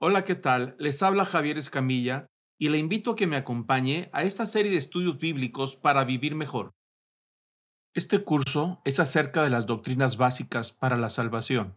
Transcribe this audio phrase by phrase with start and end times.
[0.00, 0.74] Hola, ¿qué tal?
[0.78, 2.26] Les habla Javier Escamilla
[2.58, 6.34] y le invito a que me acompañe a esta serie de estudios bíblicos para vivir
[6.34, 6.74] mejor.
[7.94, 11.76] Este curso es acerca de las doctrinas básicas para la salvación.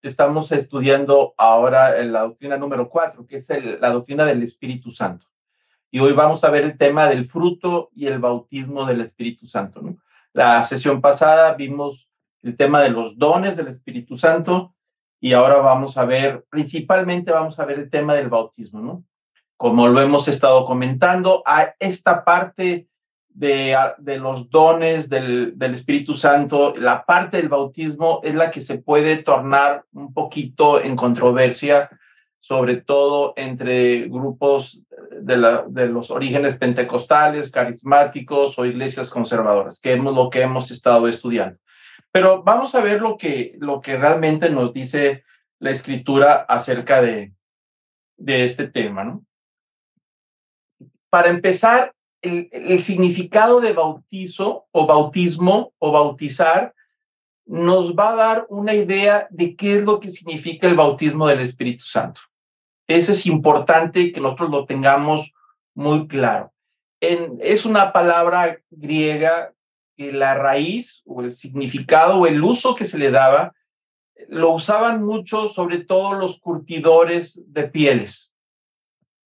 [0.00, 5.26] Estamos estudiando ahora la doctrina número cuatro, que es la doctrina del Espíritu Santo.
[5.90, 9.82] Y hoy vamos a ver el tema del fruto y el bautismo del Espíritu Santo.
[10.32, 12.08] La sesión pasada vimos
[12.42, 14.76] el tema de los dones del Espíritu Santo
[15.20, 19.04] y ahora vamos a ver, principalmente vamos a ver el tema del bautismo, ¿no?
[19.56, 22.88] Como lo hemos estado comentando, a esta parte
[23.28, 28.62] de, de los dones del, del, Espíritu Santo, la parte del bautismo es la que
[28.62, 31.90] se puede tornar un poquito en controversia,
[32.40, 34.82] sobre todo entre grupos
[35.20, 40.70] de, la, de los orígenes pentecostales, carismáticos o iglesias conservadoras, que es lo que hemos
[40.70, 41.58] estado estudiando.
[42.12, 45.24] Pero vamos a ver lo que, lo que realmente nos dice
[45.58, 47.32] la escritura acerca de,
[48.16, 49.24] de este tema, ¿no?
[51.10, 56.74] Para empezar, el, significado de bautizo o bautismo o bautizar
[57.46, 61.40] nos va a dar una idea de qué es lo que significa el bautismo del
[61.40, 62.20] Espíritu Santo.
[62.86, 65.32] Eso es importante que nosotros lo tengamos
[65.74, 66.52] muy claro.
[67.00, 69.52] Es una palabra griega
[70.00, 73.52] que la raíz o el significado o el uso que se le daba
[74.28, 78.32] lo usaban mucho, sobre todo los curtidores de pieles,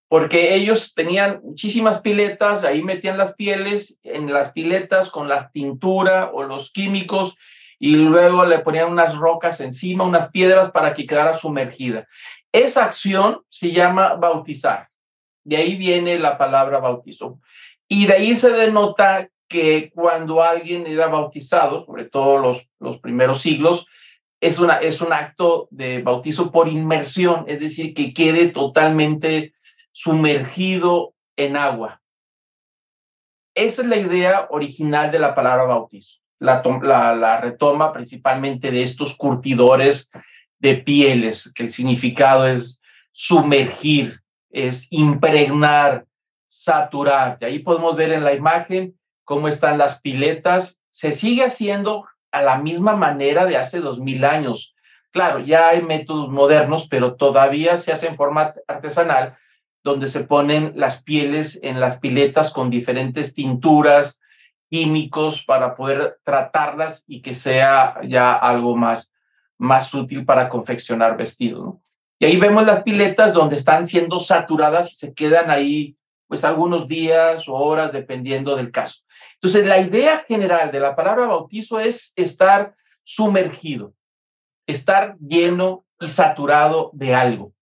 [0.09, 6.33] porque ellos tenían muchísimas piletas, ahí metían las pieles en las piletas con la tintura
[6.33, 7.37] o los químicos
[7.79, 12.09] y luego le ponían unas rocas encima, unas piedras para que quedara sumergida.
[12.51, 14.89] Esa acción se llama bautizar.
[15.45, 17.39] De ahí viene la palabra bautizo.
[17.87, 23.41] Y de ahí se denota que cuando alguien era bautizado, sobre todo los, los primeros
[23.41, 23.87] siglos,
[24.41, 29.55] es, una, es un acto de bautizo por inmersión, es decir, que quede totalmente
[29.93, 32.01] sumergido en agua.
[33.55, 36.19] Esa es la idea original de la palabra bautizo.
[36.41, 40.11] La, la, la retoma principalmente de estos curtidores
[40.59, 42.81] de pieles, que el significado es
[43.13, 46.05] sumergir, es impregnar,
[46.49, 47.39] saturar.
[47.41, 48.95] Y ahí podemos ver en la imagen
[49.25, 50.81] cómo están las piletas.
[50.91, 54.75] Se sigue haciendo a la misma manera de hace dos mil años.
[55.11, 59.37] Claro, ya hay métodos modernos, pero todavía se hace en forma artesanal,
[59.85, 64.21] donde se ponen las pieles en las piletas con diferentes tinturas,
[64.69, 69.13] químicos, para poder tratarlas y que sea ya algo más,
[69.57, 71.77] más útil para confeccionar vestidos.
[72.19, 75.97] Y ahí vemos las piletas donde están siendo saturadas y se quedan ahí
[76.27, 79.04] pues algunos días o horas dependiendo del caso.
[79.45, 83.93] Entonces, la idea general de la palabra bautizo es estar sumergido,
[84.67, 87.53] estar lleno y saturado de algo.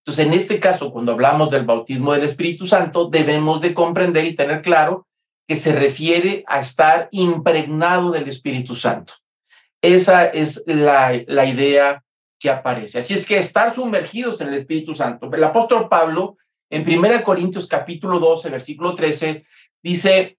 [0.00, 4.34] Entonces, en este caso, cuando hablamos del bautismo del Espíritu Santo, debemos de comprender y
[4.34, 5.08] tener claro
[5.46, 9.12] que se refiere a estar impregnado del Espíritu Santo.
[9.82, 12.02] Esa es la, la idea
[12.40, 13.00] que aparece.
[13.00, 15.28] Así es que estar sumergidos en el Espíritu Santo.
[15.30, 16.38] El apóstol Pablo,
[16.70, 19.44] en 1 Corintios capítulo 12, versículo 13,
[19.82, 20.38] dice,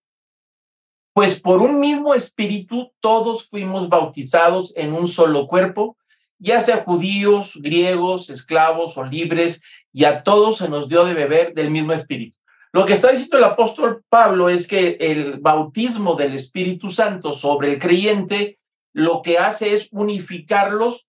[1.18, 5.98] pues por un mismo espíritu todos fuimos bautizados en un solo cuerpo,
[6.38, 9.60] ya sea judíos, griegos, esclavos o libres,
[9.92, 12.38] y a todos se nos dio de beber del mismo espíritu.
[12.72, 17.74] Lo que está diciendo el apóstol Pablo es que el bautismo del Espíritu Santo sobre
[17.74, 18.60] el creyente
[18.94, 21.08] lo que hace es unificarlos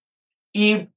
[0.51, 0.87] y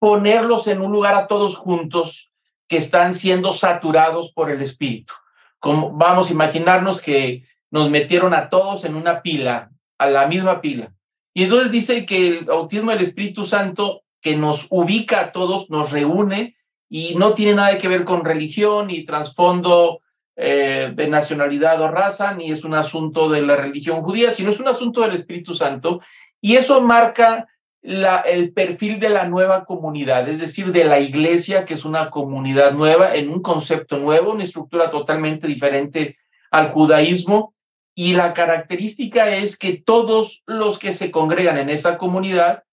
[0.00, 2.32] ponerlos en un lugar a todos juntos
[2.66, 5.14] que están siendo saturados por el Espíritu.
[5.60, 10.60] Como vamos a imaginarnos que nos metieron a todos en una pila, a la misma
[10.60, 10.92] pila.
[11.34, 15.92] Y entonces dice que el bautismo del Espíritu Santo, que nos ubica a todos, nos
[15.92, 16.56] reúne
[16.88, 20.00] y no tiene nada que ver con religión ni trasfondo
[20.38, 24.60] eh, de nacionalidad o raza, ni es un asunto de la religión judía, sino es
[24.60, 26.00] un asunto del Espíritu Santo.
[26.40, 27.46] Y eso marca
[27.82, 32.10] la, el perfil de la nueva comunidad, es decir, de la iglesia, que es una
[32.10, 36.18] comunidad nueva, en un concepto nuevo, una estructura totalmente diferente
[36.50, 37.54] al judaísmo.
[37.98, 42.64] Y la característica es que todos los que se congregan en esa comunidad,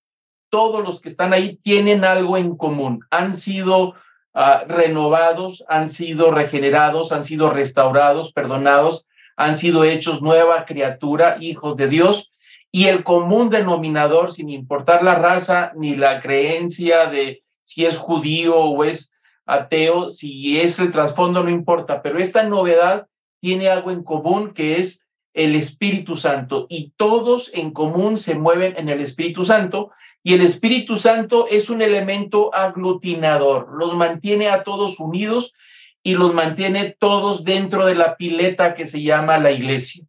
[0.49, 3.95] todos los que están ahí tienen algo en común, han sido
[4.33, 11.77] uh, renovados, han sido regenerados, han sido restaurados, perdonados, han sido hechos nueva criatura, hijos
[11.77, 12.33] de Dios,
[12.69, 18.57] y el común denominador, sin importar la raza ni la creencia de si es judío
[18.57, 19.13] o es
[19.45, 23.07] ateo, si es el trasfondo, no importa, pero esta novedad
[23.39, 25.02] tiene algo en común que es
[25.33, 29.91] el Espíritu Santo y todos en común se mueven en el Espíritu Santo
[30.25, 35.53] Y el Espíritu Santo es un elemento aglutinador, los mantiene a todos unidos
[36.01, 40.05] y los mantiene todos dentro de la pileta que se llama la iglesia,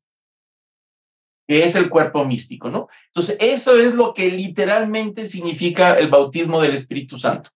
[1.49, 2.89] que es el cuerpo místico, ¿no?
[3.09, 7.51] Entonces, eso es lo que literalmente significa el bautismo del Espíritu Santo.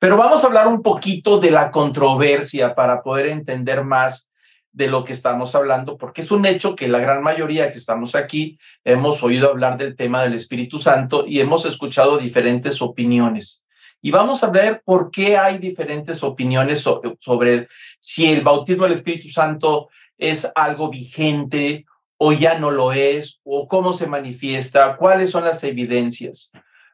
[0.00, 4.28] Pero vamos a hablar un poquito de la controversia para poder entender más
[4.74, 8.16] de lo que estamos hablando, porque es un hecho que la gran mayoría que estamos
[8.16, 13.64] aquí hemos oído hablar del tema del Espíritu Santo y hemos escuchado diferentes opiniones.
[14.02, 16.84] Y vamos a ver por qué hay diferentes opiniones
[17.20, 17.68] sobre
[18.00, 19.88] si el bautismo del Espíritu Santo
[20.18, 21.86] es algo vigente
[22.16, 26.50] o ya no lo es, o cómo se manifiesta, cuáles son las evidencias.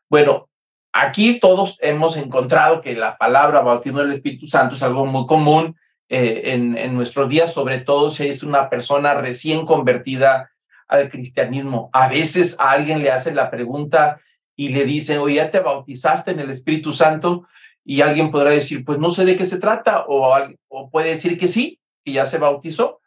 [0.09, 0.51] Bueno,
[0.93, 5.77] aquí todos hemos encontrado que la palabra bautismo del Espíritu Santo es algo muy común
[6.13, 10.51] eh, en, nuestros días, sobre todo si es una persona recién convertida
[10.89, 11.89] al cristianismo.
[11.93, 14.21] A veces a alguien le hacen la pregunta
[14.57, 17.47] y le dicen, oye, ¿ya te bautizaste en el Espíritu Santo?
[17.85, 21.47] Y alguien podrá decir, pues no sé de qué se trata, o, puede decir que
[21.47, 23.01] sí, que ya se bautizó.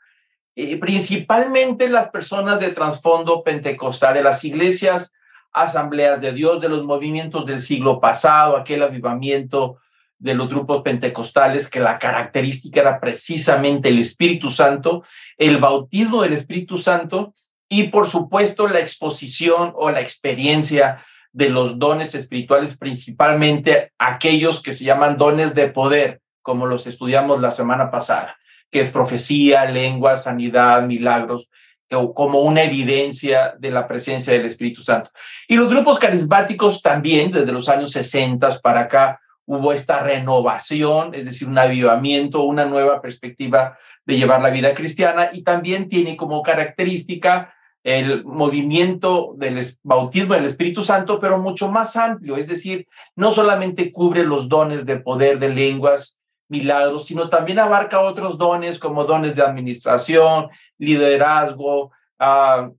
[0.55, 5.11] Y principalmente las personas de trasfondo pentecostal, de las iglesias,
[5.51, 9.79] asambleas de Dios, de los movimientos del siglo pasado, aquel avivamiento
[10.23, 15.03] de los grupos pentecostales, que la característica era precisamente el Espíritu Santo,
[15.37, 17.33] el bautismo del Espíritu Santo
[17.67, 21.03] y por supuesto la exposición o la experiencia
[21.33, 27.41] de los dones espirituales, principalmente aquellos que se llaman dones de poder, como los estudiamos
[27.41, 28.37] la semana pasada,
[28.71, 31.49] que es profecía, lengua, sanidad, milagros,
[31.89, 35.11] como una evidencia de la presencia del Espíritu Santo.
[35.49, 41.25] Y los grupos carismáticos también, desde los años 60 para acá, hubo esta renovación, es
[41.25, 46.41] decir, un avivamiento, una nueva perspectiva de llevar la vida cristiana y también tiene como
[46.41, 47.53] característica
[47.83, 53.91] el movimiento del bautismo del Espíritu Santo, pero mucho más amplio, es decir, no solamente
[53.91, 56.17] cubre los dones de poder de lenguas,
[56.47, 62.69] milagros, sino también abarca otros dones como dones de administración, liderazgo, ah,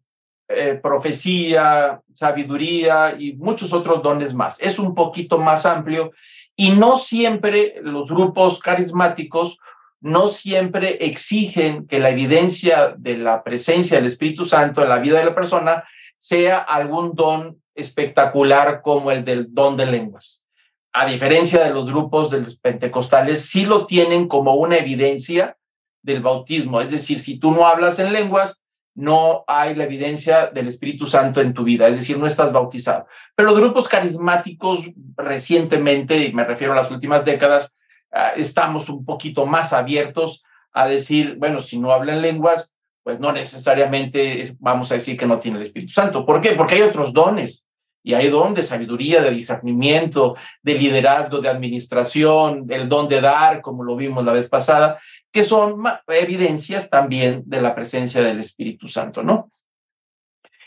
[0.49, 4.61] eh, profecía, sabiduría y muchos otros dones más.
[4.61, 6.13] Es un poquito más amplio
[6.57, 9.59] y no siempre los grupos carismáticos
[10.01, 15.19] no siempre exigen que la evidencia de la presencia del Espíritu Santo en la vida
[15.19, 15.85] de la persona
[16.19, 20.45] sea algún don espectacular como el del don de lenguas.
[20.93, 25.57] A diferencia de los grupos de los pentecostales, sí lo tienen como una evidencia
[26.03, 26.81] del bautismo.
[26.81, 28.61] Es decir, si tú no hablas en lenguas,
[28.95, 33.07] no hay la evidencia del Espíritu Santo en tu vida, es decir, no estás bautizado.
[33.35, 37.75] Pero los grupos carismáticos recientemente, y me refiero a las últimas décadas,
[38.13, 43.33] ah, estamos un poquito más abiertos a decir, bueno, si no hablan lenguas, pues no
[43.33, 46.25] necesariamente vamos a decir que no tiene el Espíritu Santo.
[46.25, 46.53] ¿Por qué?
[46.53, 47.64] Porque hay otros dones.
[48.07, 53.63] Y hay don de sabiduría, de discernimiento, de liderazgo, de administración, el don de dar,
[53.63, 55.01] como lo vimos la vez pasada,
[55.33, 59.51] que son evidencias también de la presencia del Espíritu Santo, ¿no?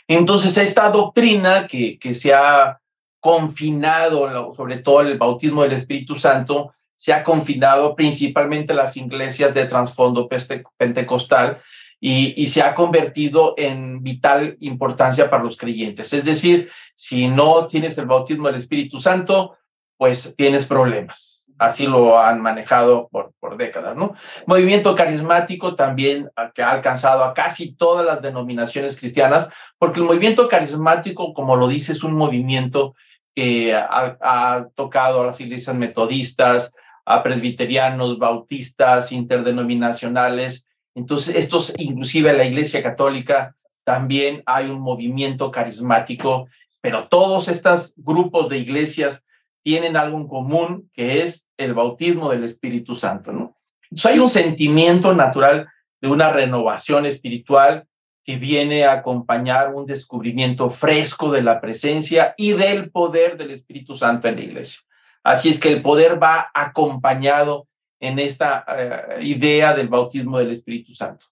[0.08, 2.80] Entonces, esta doctrina que, que se ha
[3.20, 9.54] confinado, sobre todo el bautismo del Espíritu Santo, se ha confinado principalmente a las iglesias
[9.54, 10.28] de trasfondo
[10.76, 11.62] pentecostal
[12.00, 16.12] y, se ha convertido en vital importancia para los creyentes.
[16.12, 19.56] Es decir, si no tienes el bautismo del Espíritu Santo,
[19.96, 24.14] pues tienes problemas así lo han manejado por, por décadas, ¿no?
[24.46, 30.48] Movimiento carismático también que ha alcanzado a casi todas las denominaciones cristianas, porque el movimiento
[30.48, 32.94] carismático, como lo dice, es un movimiento
[33.34, 36.72] que ha tocado a las iglesias metodistas,
[37.04, 40.66] a presbiterianos, bautistas, interdenominacionales.
[40.98, 46.48] Entonces, estos, inclusive la iglesia católica, también hay un movimiento carismático,
[46.80, 49.24] pero todos estos grupos de iglesias
[49.62, 53.30] tienen algo en común, que es el bautismo del Espíritu Santo.
[53.30, 55.68] Entonces hay un sentimiento natural
[56.00, 57.86] de una renovación espiritual
[58.24, 63.94] que viene a acompañar un descubrimiento fresco de la presencia y del poder del Espíritu
[63.94, 64.80] Santo en la iglesia.
[65.22, 67.67] Así es que el poder va acompañado
[68.00, 71.26] en esta eh, idea del bautismo del Espíritu Santo.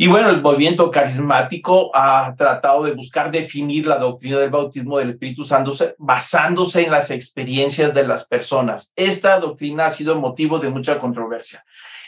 [0.00, 5.10] Y bueno, el movimiento carismático ha tratado de buscar definir la doctrina del bautismo del
[5.10, 8.92] Espíritu Santo basándose en las experiencias de las personas.
[8.94, 11.64] Esta doctrina ha sido motivo de mucha controversia.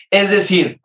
[0.08, 0.80] Es decir,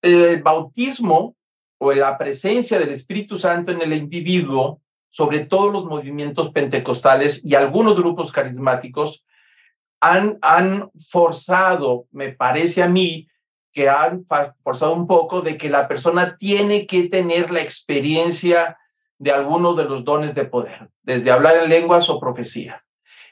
[0.00, 1.34] el bautismo
[1.78, 7.56] o la presencia del Espíritu Santo en el individuo, sobre todo los movimientos pentecostales y
[7.56, 9.24] algunos grupos carismáticos,
[10.00, 13.28] han, han forzado, me parece a mí,
[13.72, 14.26] que han
[14.62, 18.76] forzado un poco de que la persona tiene que tener la experiencia
[19.18, 22.84] de algunos de los dones de poder, desde hablar en lenguas o profecía.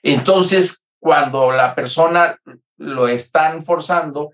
[0.02, 2.38] Entonces, cuando la persona
[2.76, 4.32] lo están forzando,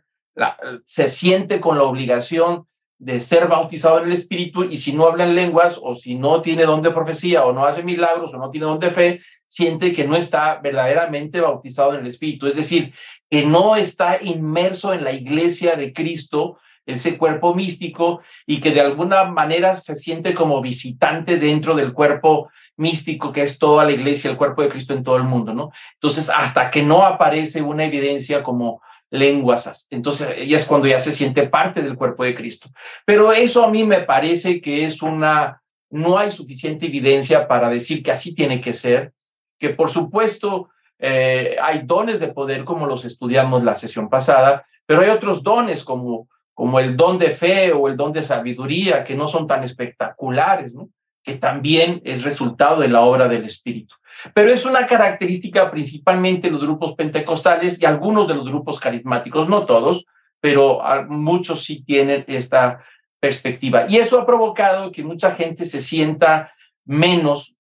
[0.85, 2.67] se siente con la obligación
[3.03, 6.41] de ser bautizado en el Espíritu y si no habla en lenguas o si no
[6.41, 9.91] tiene don de profecía o no hace milagros o no tiene don de fe, siente
[9.91, 12.47] que no está verdaderamente bautizado en el Espíritu.
[12.47, 12.95] Es decir,
[13.29, 18.83] que no está inmerso en la iglesia de Cristo, ese cuerpo místico, y que de
[18.83, 24.31] alguna manera se siente como visitante dentro del cuerpo místico que es toda la iglesia,
[24.31, 25.73] el cuerpo de Cristo en todo el mundo, ¿no?
[25.95, 28.81] Entonces, hasta que no aparece una evidencia como
[29.13, 29.87] lenguas.
[29.91, 32.71] Entonces, ella es cuando ya se siente parte del cuerpo de Cristo.
[33.05, 38.03] Pero eso a mí me parece que es una, no hay suficiente evidencia para decir
[38.03, 39.13] que así tiene que ser,
[39.61, 45.03] que por supuesto eh, hay dones de poder como los estudiamos la sesión pasada, pero
[45.03, 49.15] hay otros dones como, como el don de fe o el don de sabiduría que
[49.15, 50.89] no son tan espectaculares, ¿no?
[51.23, 53.95] Que también es resultado de la obra del Espíritu.
[54.35, 59.49] Pero es una característica principalmente de los grupos pentecostales y algunos de los grupos carismáticos,
[59.49, 60.05] no todos,
[60.41, 62.85] pero muchos sí tienen esta
[63.21, 63.87] perspectiva.
[63.89, 66.53] Y eso ha provocado que mucha gente se sienta
[66.85, 67.57] menos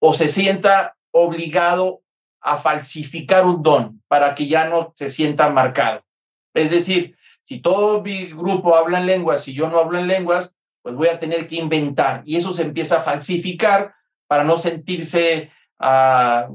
[0.00, 2.02] o se sienta obligado
[2.40, 6.02] a falsificar un don para que ya no se sienta marcado.
[6.54, 10.54] Es decir, si todo mi grupo habla en lenguas y yo no hablo en lenguas,
[10.82, 12.22] pues voy a tener que inventar.
[12.24, 13.92] Y eso se empieza a falsificar
[14.26, 16.48] para no sentirse ah,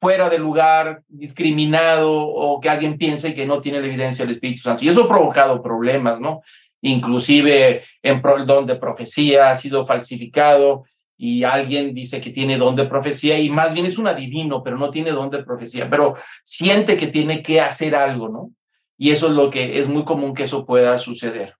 [0.00, 4.62] fuera de lugar, discriminado o que alguien piense que no tiene la evidencia del Espíritu
[4.62, 4.84] Santo.
[4.84, 6.42] Y eso ha provocado problemas, ¿no?
[6.82, 10.84] Inclusive en el don de profecía ha sido falsificado
[11.16, 14.76] y alguien dice que tiene don de profecía y más bien es un adivino, pero
[14.76, 18.50] no tiene don de profecía, pero siente que tiene que hacer algo, ¿no?
[18.98, 21.55] Y eso es lo que es muy común que eso pueda suceder.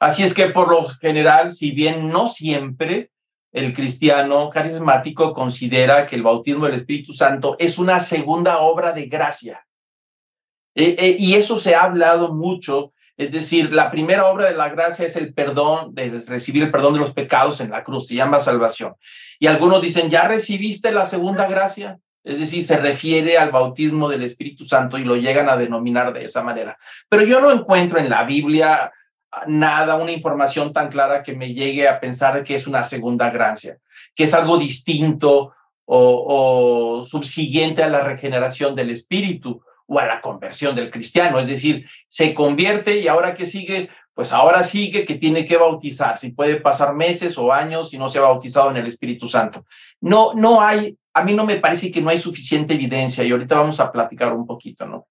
[0.00, 3.10] Así es que por lo general, si bien no siempre,
[3.52, 9.06] el cristiano carismático considera que el bautismo del Espíritu Santo es una segunda obra de
[9.06, 9.66] gracia.
[10.74, 14.70] Eh, eh, y eso se ha hablado mucho, es decir, la primera obra de la
[14.70, 18.14] gracia es el perdón, de recibir el perdón de los pecados en la cruz, se
[18.14, 18.94] llama salvación.
[19.38, 21.98] Y algunos dicen, ¿ya recibiste la segunda gracia?
[22.24, 26.24] Es decir, se refiere al bautismo del Espíritu Santo y lo llegan a denominar de
[26.24, 26.78] esa manera.
[27.08, 28.92] Pero yo no encuentro en la Biblia
[29.46, 33.78] nada, una información tan clara que me llegue a pensar que es una segunda gracia,
[34.14, 35.52] que es algo distinto
[35.84, 41.40] o, subsiguiente a la regeneración del espíritu o a la conversión del cristiano.
[41.40, 46.28] Es decir, se convierte y ahora que sigue, pues ahora sigue que tiene que bautizarse
[46.28, 49.64] y puede pasar meses o años y no se ha bautizado en el Espíritu Santo.
[50.00, 53.56] No, no hay, a mí no me parece que no hay suficiente evidencia y ahorita
[53.56, 55.06] vamos a platicar un poquito, ¿no?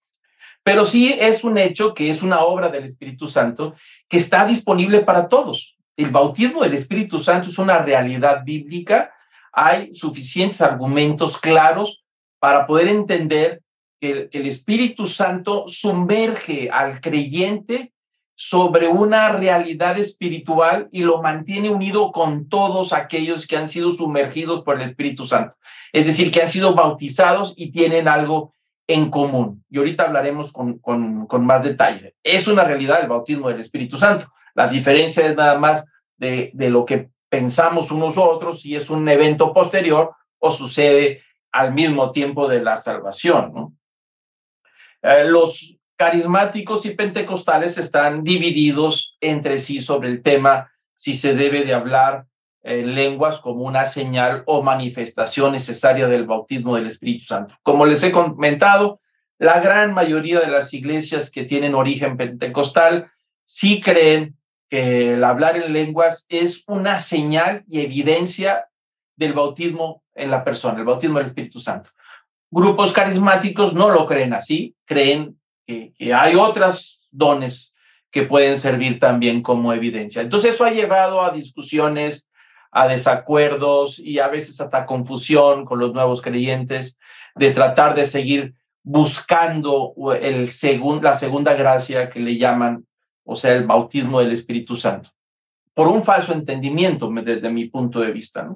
[0.69, 3.73] Pero sí es un hecho que es una obra del Espíritu Santo
[4.07, 5.75] que está disponible para todos.
[5.97, 9.11] El bautismo del Espíritu Santo es una realidad bíblica.
[9.51, 12.03] Hay suficientes argumentos claros
[12.37, 13.63] para poder entender
[13.99, 17.91] que, el Espíritu Santo sumerge al creyente
[18.35, 24.63] sobre una realidad espiritual y lo mantiene unido con todos aquellos que han sido sumergidos
[24.63, 25.55] por el Espíritu Santo.
[25.91, 28.53] Es decir, que han sido bautizados y tienen algo
[28.89, 29.63] en común.
[29.69, 32.15] Y ahorita hablaremos con, con, más detalle.
[32.23, 34.33] Es una realidad el bautismo del Espíritu Santo.
[34.55, 35.85] La diferencia es nada más
[36.17, 41.21] de, de lo que pensamos unos u otros, si es un evento posterior o sucede
[41.51, 43.77] al mismo tiempo de la salvación.
[45.03, 51.63] Eh, los carismáticos y pentecostales están divididos entre sí sobre el tema si se debe
[51.63, 52.25] de hablar
[52.63, 57.55] lenguas como una señal o manifestación necesaria del bautismo del Espíritu Santo.
[57.63, 58.99] Como les he comentado,
[59.37, 63.09] la gran mayoría de las iglesias que tienen origen pentecostal
[63.45, 64.35] sí creen
[64.69, 68.67] que el hablar en lenguas es una señal y evidencia
[69.15, 71.89] del bautismo en la persona, el bautismo del Espíritu Santo.
[72.51, 77.73] Grupos carismáticos no lo creen así, creen que, que hay otros dones
[78.11, 80.21] que pueden servir también como evidencia.
[80.21, 82.28] Entonces eso ha llevado a discusiones
[82.71, 86.97] a desacuerdos y a veces hasta confusión con los nuevos creyentes,
[87.35, 90.49] de tratar de seguir buscando el
[91.01, 92.85] la segunda gracia que le llaman,
[93.23, 95.09] o sea, el bautismo del Espíritu Santo,
[95.73, 98.49] por un falso entendimiento desde mi punto de vista.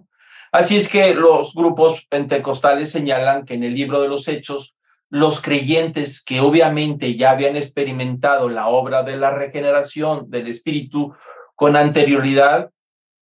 [0.52, 4.76] Así es que los grupos pentecostales señalan que en el libro de los Hechos,
[5.10, 11.14] los creyentes que obviamente ya habían experimentado la obra de la regeneración del Espíritu
[11.56, 12.72] con anterioridad,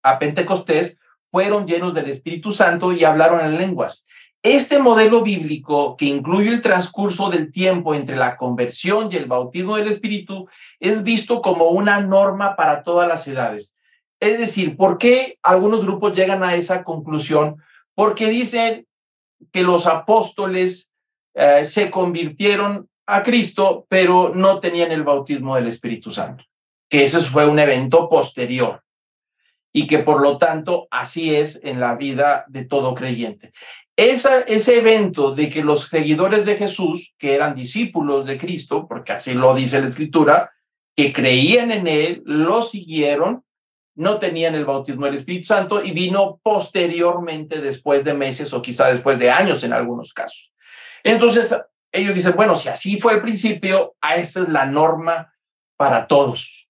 [0.04, 0.98] a Pentecostés
[1.32, 4.06] fueron llenos del Espíritu Santo y hablaron en lenguas.
[4.44, 9.78] Este modelo bíblico, que incluye el transcurso del tiempo entre la conversión y el bautismo
[9.78, 10.48] del Espíritu,
[10.80, 13.74] es visto como una norma para todas las edades.
[14.20, 17.58] Es decir, ¿por qué algunos grupos llegan a esa conclusión?
[17.94, 18.88] Porque dicen
[19.52, 20.92] que los apóstoles
[21.36, 26.44] eh, se convirtieron a Cristo, pero no tenían el bautismo del Espíritu Santo,
[26.90, 28.82] que ese fue un evento posterior
[29.74, 33.54] y que por lo tanto así es en la vida de todo creyente.
[33.96, 39.14] Esa, ese evento de que los seguidores de Jesús, que eran discípulos de Cristo, porque
[39.14, 40.52] así lo dice la Escritura,
[40.96, 43.44] que creían en Él, lo siguieron,
[43.96, 48.88] no tenían el bautismo del Espíritu Santo y vino posteriormente, después de meses o quizá
[48.92, 50.52] después de años en algunos casos.
[51.04, 51.56] Entonces,
[51.92, 55.34] ellos dicen, bueno, si así fue al principio, a esa es la norma
[55.76, 56.61] para todos.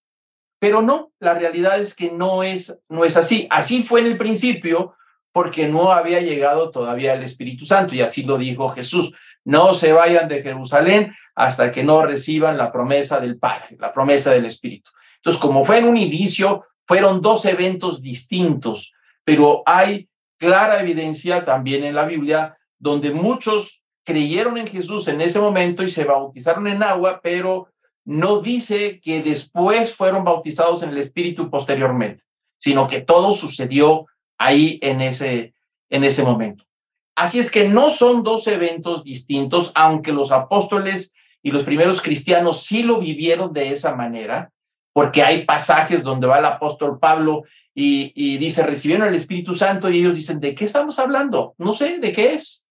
[0.62, 3.48] Pero no, la realidad es que no es, no es así.
[3.50, 4.94] Así fue en el principio
[5.32, 9.12] porque no había llegado todavía el Espíritu Santo y así lo dijo Jesús.
[9.44, 14.30] No se vayan de Jerusalén hasta que no reciban la promesa del Padre, la promesa
[14.30, 14.92] del Espíritu.
[15.16, 21.86] Entonces, como fue en un inicio, fueron dos eventos distintos, pero hay clara evidencia también
[21.86, 26.84] en la Biblia donde muchos creyeron en Jesús en ese momento y se bautizaron en
[26.84, 27.71] agua, pero
[28.06, 32.24] no dice que después fueron bautizados en el Espíritu posteriormente,
[32.58, 35.54] sino que todo sucedió ahí en ese,
[35.90, 36.66] en ese momento.
[37.16, 42.64] Así es que no son dos eventos distintos, aunque los apóstoles y los primeros cristianos
[42.64, 44.52] sí lo vivieron de esa manera,
[44.94, 47.44] porque hay pasajes donde va el apóstol Pablo
[47.74, 51.54] y, y dice, recibieron el Espíritu Santo y ellos dicen, ¿de qué estamos hablando?
[51.58, 52.66] No sé, ¿de qué es?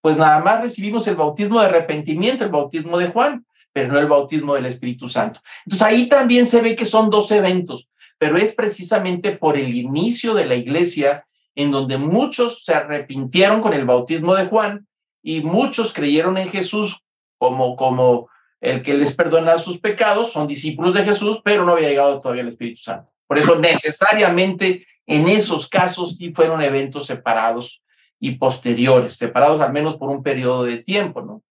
[0.00, 4.06] Pues nada más recibimos el bautismo de arrepentimiento, el bautismo de Juan, pero no el
[4.06, 5.40] bautismo del Espíritu Santo.
[5.66, 7.88] Entonces ahí también se ve que son dos eventos,
[8.18, 11.26] pero es precisamente por el inicio de la iglesia
[11.56, 14.86] en donde muchos se arrepintieron con el bautismo de Juan
[15.22, 17.02] y muchos creyeron en Jesús
[17.36, 18.28] como, como
[18.60, 22.42] el que les perdona sus pecados, son discípulos de Jesús, pero no había llegado todavía
[22.42, 23.10] el Espíritu Santo.
[23.26, 27.82] Por eso necesariamente en esos casos sí fueron eventos separados
[28.20, 31.42] y posteriores, separados al menos por un periodo de tiempo, ¿no?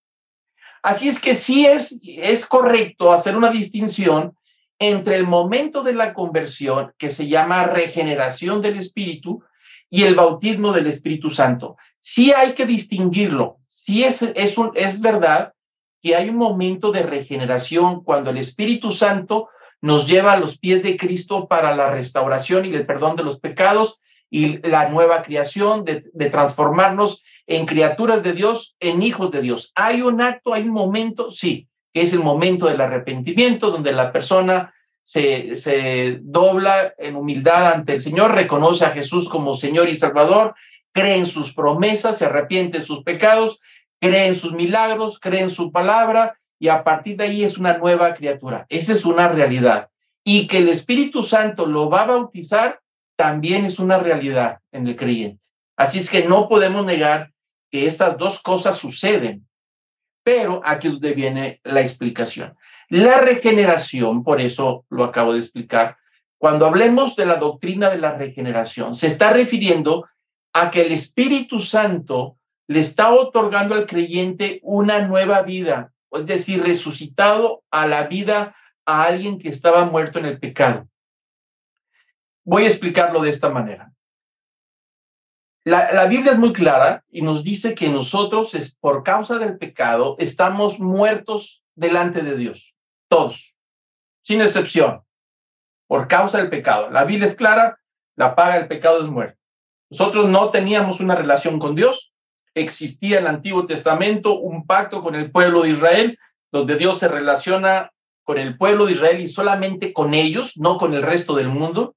[0.83, 4.37] Así es que sí es, es correcto hacer una distinción
[4.77, 9.43] entre el momento de la conversión, que se llama regeneración del Espíritu,
[9.89, 11.77] y el bautismo del Espíritu Santo.
[11.99, 13.59] Sí hay que distinguirlo.
[13.67, 15.53] Sí es, es, un, es verdad
[16.01, 19.49] que hay un momento de regeneración cuando el Espíritu Santo
[19.81, 23.39] nos lleva a los pies de Cristo para la restauración y el perdón de los
[23.39, 23.99] pecados
[24.33, 29.71] y la nueva creación, de, transformarnos en criaturas de Dios, en hijos de Dios.
[29.75, 34.11] Hay un acto, hay un momento, sí, que es el momento del arrepentimiento, donde la
[34.11, 39.93] persona se, se dobla en humildad ante el Señor, reconoce a Jesús como Señor y
[39.93, 40.55] Salvador,
[40.91, 43.59] cree en sus promesas, se arrepiente de sus pecados
[44.03, 47.77] cree en sus milagros, cree en su palabra y a partir de ahí es una
[47.77, 48.65] nueva criatura.
[48.67, 49.89] Esa es una realidad.
[50.25, 52.81] Y que el Espíritu Santo lo va a bautizar
[53.15, 55.43] también es una realidad en el creyente.
[55.75, 57.31] Así es que no podemos negar
[57.71, 59.47] que estas dos cosas suceden.
[60.23, 62.55] Pero aquí viene la explicación.
[62.89, 65.97] La regeneración, por eso lo acabo de explicar,
[66.37, 70.07] cuando hablemos de la doctrina de la regeneración, se está refiriendo
[70.53, 76.61] a que el Espíritu Santo le está otorgando al creyente una nueva vida, es decir,
[76.61, 80.87] resucitado a la vida a alguien que estaba muerto en el pecado.
[82.45, 83.93] Voy a explicarlo de esta manera.
[85.65, 90.17] La, Biblia es muy clara y nos dice que nosotros, es, por causa del pecado,
[90.19, 92.75] estamos muertos delante de Dios,
[93.07, 93.55] todos,
[94.21, 95.03] sin excepción,
[95.87, 96.89] por causa del pecado.
[96.89, 97.79] La Biblia es clara,
[98.17, 99.39] la paga del pecado es muerte.
[99.89, 102.13] Nosotros no teníamos una relación con Dios,
[102.53, 106.19] existía en el Antiguo Testamento un pacto con el pueblo de Israel,
[106.51, 110.93] donde Dios se relaciona con el pueblo de Israel y solamente con ellos, no con
[110.93, 111.95] el resto del mundo,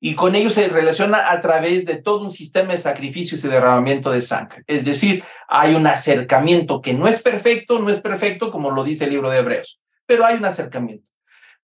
[0.00, 4.10] y con ellos se relaciona a través de todo un sistema de sacrificios y derramamiento
[4.10, 4.62] de sangre.
[4.66, 9.04] Es decir, hay un acercamiento que no es perfecto, no es perfecto como lo dice
[9.04, 11.06] el libro de Hebreos, pero hay un acercamiento.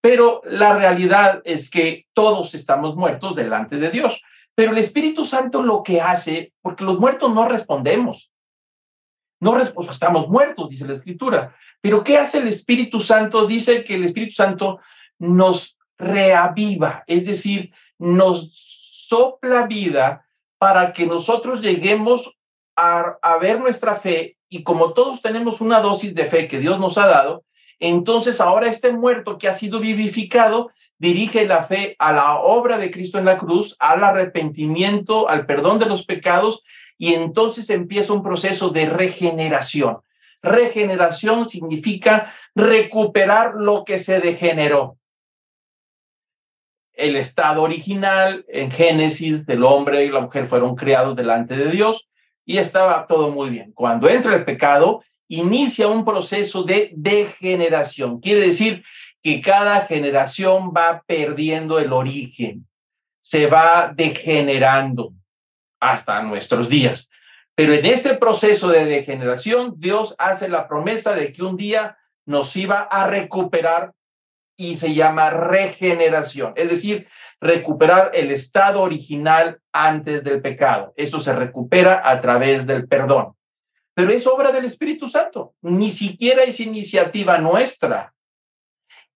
[0.01, 4.21] Pero la realidad es que todos estamos muertos delante de Dios.
[4.55, 8.31] Pero el Espíritu Santo lo que hace, porque los muertos no respondemos,
[9.41, 11.57] no respondemos, estamos muertos, dice la Escritura.
[11.81, 13.47] Pero ¿qué hace el Espíritu Santo?
[13.47, 14.79] Dice que el Espíritu Santo
[15.19, 20.25] nos reaviva, es decir, nos sopla vida
[20.59, 22.37] para que nosotros lleguemos
[22.77, 26.99] a, ver nuestra fe y como todos tenemos una dosis de fe que Dios nos
[26.99, 27.45] ha dado,
[27.79, 32.91] entonces ahora este muerto que ha sido vivificado dirige la fe a la obra de
[32.91, 36.63] Cristo en la cruz, al arrepentimiento, al perdón de los pecados,
[36.97, 39.99] y entonces empieza un proceso de regeneración.
[40.43, 44.97] Regeneración significa recuperar lo que se degeneró.
[46.95, 52.09] El estado original en Génesis del hombre y la mujer fueron creados delante de Dios
[52.45, 53.73] y estaba todo muy bien.
[53.73, 58.21] Cuando entra el pecado, inicia un proceso de degeneración.
[58.21, 58.85] Quiere decir
[59.23, 62.67] que cada generación va perdiendo el origen,
[63.21, 65.13] se va degenerando
[65.81, 67.11] hasta nuestros días.
[67.55, 72.55] Pero en ese proceso de degeneración, Dios hace la promesa de que un día nos
[72.57, 73.93] iba a recuperar
[74.57, 77.09] y se llama regeneración, es decir,
[77.41, 80.93] recuperar el estado original antes del pecado.
[80.97, 83.35] Eso se recupera a través del perdón.
[83.95, 88.13] Pero es obra del Espíritu Santo, ni siquiera es iniciativa nuestra.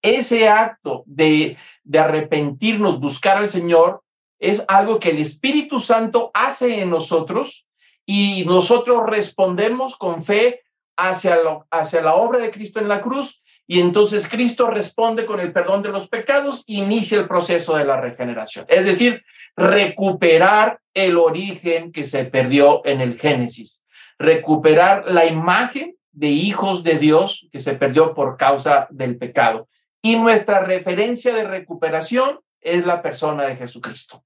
[0.03, 4.03] Ese acto de, de arrepentirnos, buscar al Señor,
[4.39, 7.67] es algo que el Espíritu Santo hace en nosotros
[8.07, 10.63] y nosotros respondemos con fe
[10.97, 15.41] hacia, lo, hacia la obra de Cristo en la cruz y entonces Cristo responde con
[15.41, 18.65] el perdón de los pecados inicia el proceso de la regeneración.
[18.67, 19.23] Es decir,
[19.57, 23.85] recuperar el origen que se perdió en el Génesis,
[24.19, 29.69] recuperar la imagen de hijos de Dios que se perdió por causa del pecado.
[30.01, 34.25] Y nuestra referencia de recuperación es la persona de Jesucristo.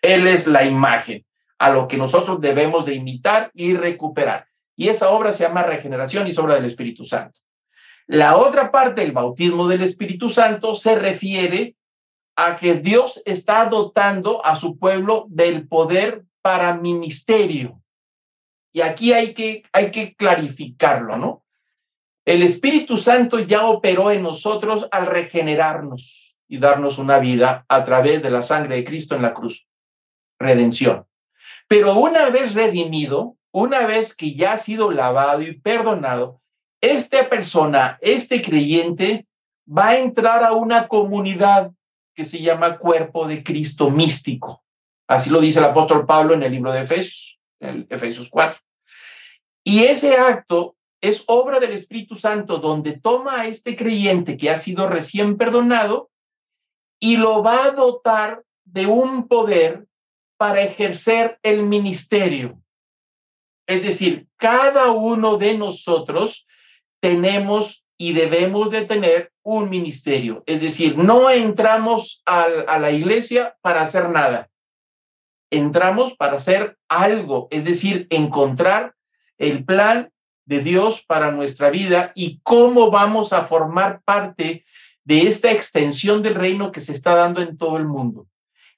[0.00, 1.24] Él es la imagen
[1.56, 4.48] a lo que nosotros debemos de imitar y recuperar.
[4.74, 7.38] Y esa obra se llama regeneración y es obra del Espíritu Santo.
[8.12, 11.76] La otra parte, el bautismo del Espíritu Santo, se refiere
[12.36, 17.80] a que Dios está dotando a su pueblo del poder para ministerio.
[18.70, 21.42] Y aquí hay que, hay que clarificarlo, ¿no?
[22.26, 28.22] El Espíritu Santo ya operó en nosotros al regenerarnos y darnos una vida a través
[28.22, 29.66] de la sangre de Cristo en la cruz.
[30.38, 31.06] Redención.
[31.66, 36.41] Pero una vez redimido, una vez que ya ha sido lavado y perdonado,
[36.82, 39.26] esta persona, este creyente,
[39.66, 41.70] va a entrar a una comunidad
[42.14, 44.62] que se llama cuerpo de Cristo místico.
[45.08, 48.60] Así lo dice el apóstol Pablo en el libro de Efesios, en Efesios 4.
[49.64, 54.56] Y ese acto es obra del Espíritu Santo donde toma a este creyente que ha
[54.56, 56.10] sido recién perdonado
[57.00, 59.86] y lo va a dotar de un poder
[60.36, 62.58] para ejercer el ministerio.
[63.68, 66.46] Es decir, cada uno de nosotros
[67.02, 70.44] tenemos y debemos de tener un ministerio.
[70.46, 74.48] Es decir, no entramos a, a la iglesia para hacer nada.
[75.50, 78.94] Entramos para hacer algo, es decir, encontrar
[79.36, 80.10] el plan
[80.46, 84.64] de Dios para nuestra vida y cómo vamos a formar parte
[85.04, 88.28] de esta extensión del reino que se está dando en todo el mundo.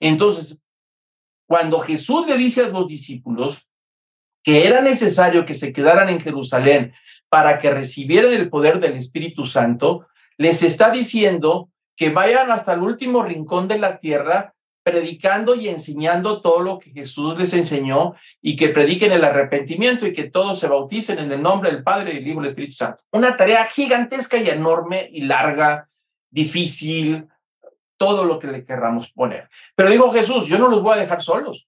[0.01, 0.61] Entonces,
[1.47, 3.69] cuando Jesús le dice a los discípulos
[4.45, 6.95] que era necesario que se quedaran en Jerusalén
[7.29, 12.81] para que recibieran el poder del Espíritu Santo, les está diciendo que vayan hasta el
[12.81, 14.55] último rincón de la tierra
[14.85, 20.13] predicando y enseñando todo lo que Jesús les enseñó y que prediquen el arrepentimiento y
[20.13, 22.75] que todos se bauticen en el nombre del Padre, y del Hijo y del Espíritu
[22.75, 23.03] Santo.
[23.11, 25.89] Una tarea gigantesca y enorme y larga,
[26.31, 27.27] difícil,
[27.97, 29.49] todo lo que le querramos poner.
[29.75, 31.67] Pero dijo Jesús, yo no los voy a dejar solos.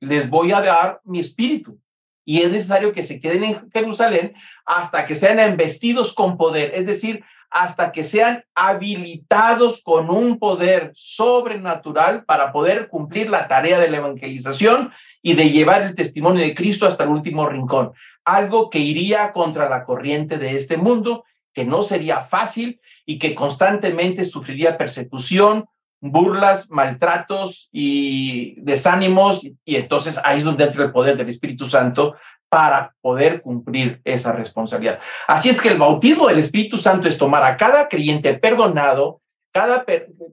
[0.00, 1.80] Les voy a dar mi espíritu
[2.24, 4.34] y es necesario que se queden en Jerusalén
[4.66, 10.92] hasta que sean embestidos con poder, es decir, hasta que sean habilitados con un poder
[10.94, 16.54] sobrenatural para poder cumplir la tarea de la evangelización y de llevar el testimonio de
[16.54, 17.92] Cristo hasta el último rincón.
[18.24, 23.34] Algo que iría contra la corriente de este mundo, que no sería fácil y que
[23.34, 25.64] constantemente sufriría persecución,
[26.00, 32.16] burlas, maltratos y desánimos, y entonces ahí es donde entra el poder del Espíritu Santo
[32.48, 35.00] para poder cumplir esa responsabilidad.
[35.26, 39.20] Así es que el bautismo del Espíritu Santo es tomar a cada creyente perdonado,
[39.52, 39.84] cada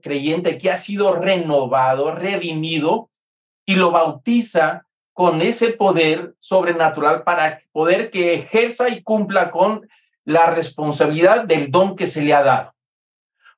[0.02, 3.10] creyente que ha sido renovado, redimido,
[3.66, 9.88] y lo bautiza con ese poder sobrenatural para poder que ejerza y cumpla con
[10.24, 12.75] la responsabilidad del don que se le ha dado.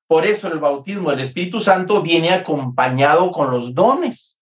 [0.09, 4.41] Por eso el bautismo del Espíritu Santo viene acompañado con los dones.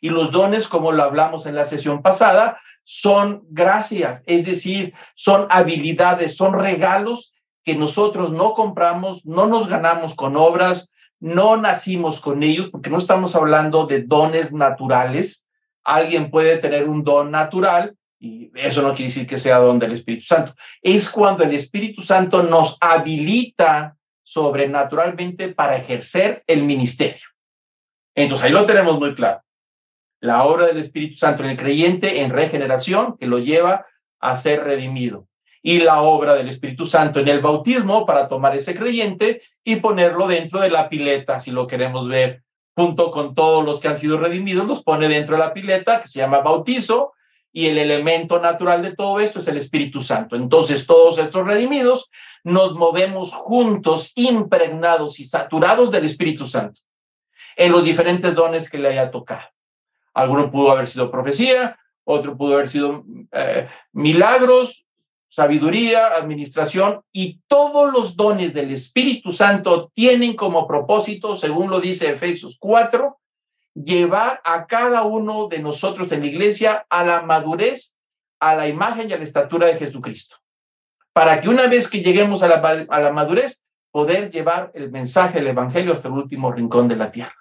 [0.00, 5.46] Y los dones, como lo hablamos en la sesión pasada, son gracias, es decir, son
[5.50, 12.42] habilidades, son regalos que nosotros no compramos, no nos ganamos con obras, no nacimos con
[12.42, 15.44] ellos, porque no estamos hablando de dones naturales.
[15.84, 19.92] Alguien puede tener un don natural y eso no quiere decir que sea don del
[19.92, 20.54] Espíritu Santo.
[20.80, 23.96] Es cuando el Espíritu Santo nos habilita
[24.32, 27.28] sobrenaturalmente para ejercer el ministerio.
[28.14, 29.42] Entonces ahí lo tenemos muy claro.
[30.20, 33.86] La obra del Espíritu Santo en el creyente en regeneración que lo lleva
[34.20, 35.26] a ser redimido.
[35.64, 40.26] y la obra del Espíritu Santo en el bautismo para tomar ese creyente y ponerlo
[40.26, 42.42] dentro de la pileta, si lo queremos ver,
[42.74, 46.08] junto con todos los que han sido redimidos, los pone dentro de la pileta que
[46.08, 47.12] se llama bautizo
[47.52, 50.36] y el elemento natural de todo esto es el Espíritu Santo.
[50.36, 52.10] Entonces todos estos redimidos
[52.42, 56.80] nos movemos juntos, impregnados y saturados del Espíritu Santo
[57.56, 59.48] en los diferentes dones que le haya tocado.
[60.14, 64.86] Alguno pudo haber sido profecía, otro pudo haber sido eh, milagros,
[65.28, 72.10] sabiduría, administración y todos los dones del Espíritu Santo tienen como propósito, según lo dice
[72.10, 73.18] Efesios 4,
[73.74, 77.96] llevar a cada uno de nosotros en la iglesia a la madurez,
[78.40, 80.36] a la imagen y a la estatura de Jesucristo.
[81.12, 85.38] Para que una vez que lleguemos a la, a la madurez, poder llevar el mensaje
[85.38, 87.36] del Evangelio hasta el último rincón de la tierra.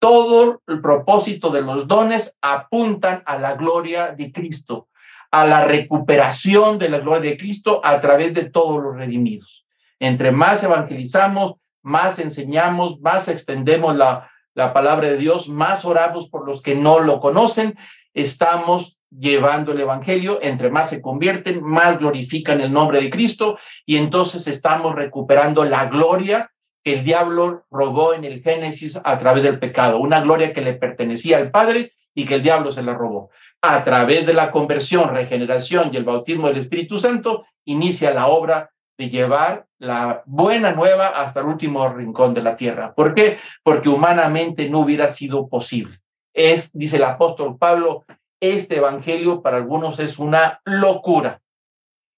[0.00, 4.88] Todo el propósito de los dones apuntan a la gloria de Cristo,
[5.30, 9.64] a la recuperación de la gloria de Cristo a través de todos los redimidos.
[10.00, 14.28] Entre más evangelizamos, más enseñamos, más extendemos la,
[14.60, 17.78] la palabra de Dios, más oramos por los que no lo conocen,
[18.12, 23.96] estamos llevando el Evangelio, entre más se convierten, más glorifican el nombre de Cristo y
[23.96, 26.50] entonces estamos recuperando la gloria
[26.84, 30.74] que el diablo robó en el Génesis a través del pecado, una gloria que le
[30.74, 33.30] pertenecía al Padre y que el diablo se la robó.
[33.62, 38.70] A través de la conversión, regeneración y el bautismo del Espíritu Santo, inicia la obra
[39.00, 42.92] de llevar la buena nueva hasta el último rincón de la tierra.
[42.94, 43.38] ¿Por qué?
[43.62, 46.00] Porque humanamente no hubiera sido posible.
[46.34, 48.04] Es, dice el apóstol Pablo,
[48.40, 51.40] este evangelio para algunos es una locura,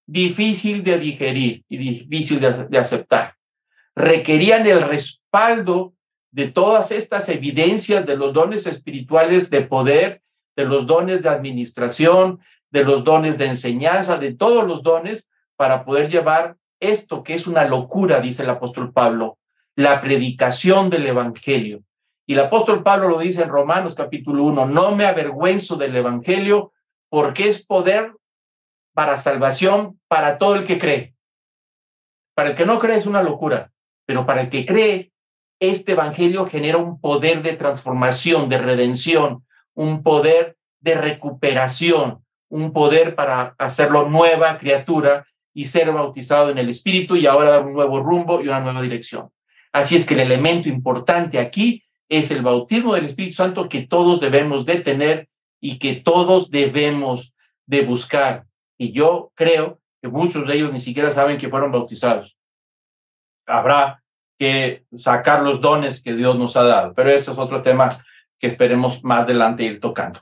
[0.05, 3.35] difícil de digerir y difícil de, de aceptar.
[3.95, 5.93] Requerían el respaldo
[6.31, 10.21] de todas estas evidencias de los dones espirituales de poder
[10.57, 12.39] de los dones de administración,
[12.71, 16.57] de los dones de enseñanza, de todos los dones para poder llevar
[16.91, 19.37] esto que es una locura, dice el apóstol Pablo,
[19.75, 21.83] la predicación del Evangelio.
[22.25, 26.71] Y el apóstol Pablo lo dice en Romanos capítulo 1, no me avergüenzo del Evangelio
[27.09, 28.13] porque es poder
[28.93, 31.15] para salvación para todo el que cree.
[32.35, 33.71] Para el que no cree es una locura,
[34.05, 35.11] pero para el que cree,
[35.59, 43.15] este Evangelio genera un poder de transformación, de redención, un poder de recuperación, un poder
[43.15, 48.01] para hacerlo nueva criatura y ser bautizado en el Espíritu y ahora dar un nuevo
[48.01, 49.29] rumbo y una nueva dirección.
[49.71, 54.19] Así es que el elemento importante aquí es el bautismo del Espíritu Santo que todos
[54.19, 57.33] debemos de tener y que todos debemos
[57.65, 58.45] de buscar.
[58.77, 62.35] Y yo creo que muchos de ellos ni siquiera saben que fueron bautizados.
[63.45, 64.03] Habrá
[64.37, 67.89] que sacar los dones que Dios nos ha dado, pero ese es otro tema
[68.39, 70.21] que esperemos más adelante ir tocando.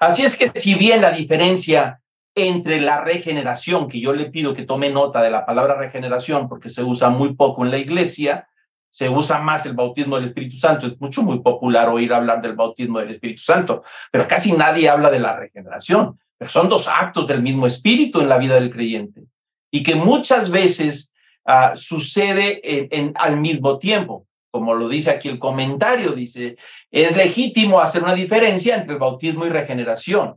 [0.00, 2.00] Así es que si bien la diferencia
[2.34, 6.70] entre la regeneración, que yo le pido que tome nota de la palabra regeneración porque
[6.70, 8.48] se usa muy poco en la iglesia,
[8.90, 10.86] se usa más el bautismo del Espíritu Santo.
[10.86, 15.10] Es mucho, muy popular oír hablar del bautismo del Espíritu Santo, pero casi nadie habla
[15.10, 16.18] de la regeneración.
[16.36, 19.22] Pero son dos actos del mismo Espíritu en la vida del creyente
[19.70, 21.12] y que muchas veces
[21.46, 26.56] uh, sucede en, en, al mismo tiempo como lo dice aquí el comentario, dice,
[26.88, 30.36] es legítimo hacer una diferencia entre el bautismo y regeneración.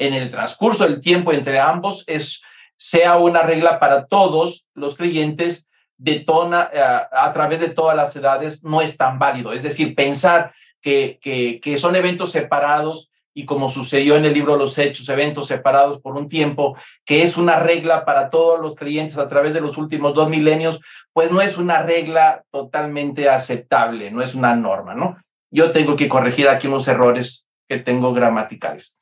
[0.00, 2.42] En el transcurso del tiempo entre ambos es
[2.78, 7.94] sea una regla para todos los creyentes de tona, a, eh, a través de todas
[7.94, 9.52] las edades no es tan válido.
[9.52, 14.56] Es decir, pensar que, que, que son eventos separados y como sucedió en el libro
[14.56, 19.18] los Hechos, eventos separados por un tiempo, que es una regla para todos los creyentes
[19.18, 20.80] a través de los últimos dos milenios,
[21.12, 25.18] pues no es una regla totalmente aceptable, no es una norma, ¿no?
[25.50, 28.99] Yo tengo que corregir aquí unos errores que tengo gramaticales.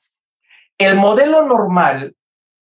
[0.78, 2.14] El modelo normal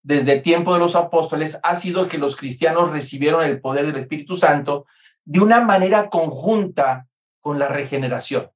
[0.03, 3.97] desde el tiempo de los apóstoles ha sido que los cristianos recibieron el poder del
[3.97, 4.87] Espíritu Santo
[5.25, 7.07] de una manera conjunta
[7.41, 8.49] con la regeneración.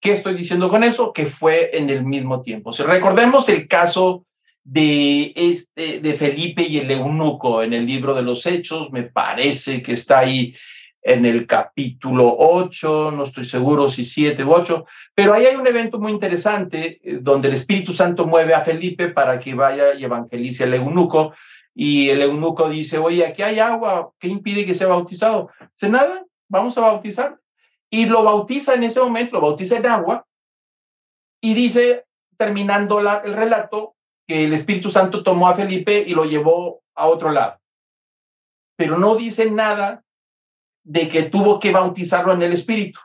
[0.00, 1.12] ¿Qué estoy diciendo con eso?
[1.12, 2.72] Que fue en el mismo tiempo.
[2.72, 4.24] Si recordemos el caso
[4.62, 9.82] de, este, de Felipe y el eunuco en el libro de los Hechos, me parece
[9.82, 10.54] que está ahí
[11.02, 14.84] en el capítulo 8, no estoy seguro si 7 u 8,
[15.14, 19.08] pero ahí hay un evento muy interesante eh, donde el Espíritu Santo mueve a Felipe
[19.08, 21.32] para que vaya y evangelice al eunuco
[21.74, 25.50] y el eunuco dice, oye, aquí hay agua, ¿qué impide que sea bautizado?
[25.72, 27.38] Dice, nada, vamos a bautizar
[27.90, 30.26] y lo bautiza en ese momento, lo bautiza en agua
[31.40, 32.04] y dice,
[32.36, 33.94] terminando el relato,
[34.26, 37.58] que el Espíritu Santo tomó a Felipe y lo llevó a otro lado.
[38.76, 40.04] Pero no dice nada
[40.88, 42.98] de que tuvo que bautizarlo en el Espíritu.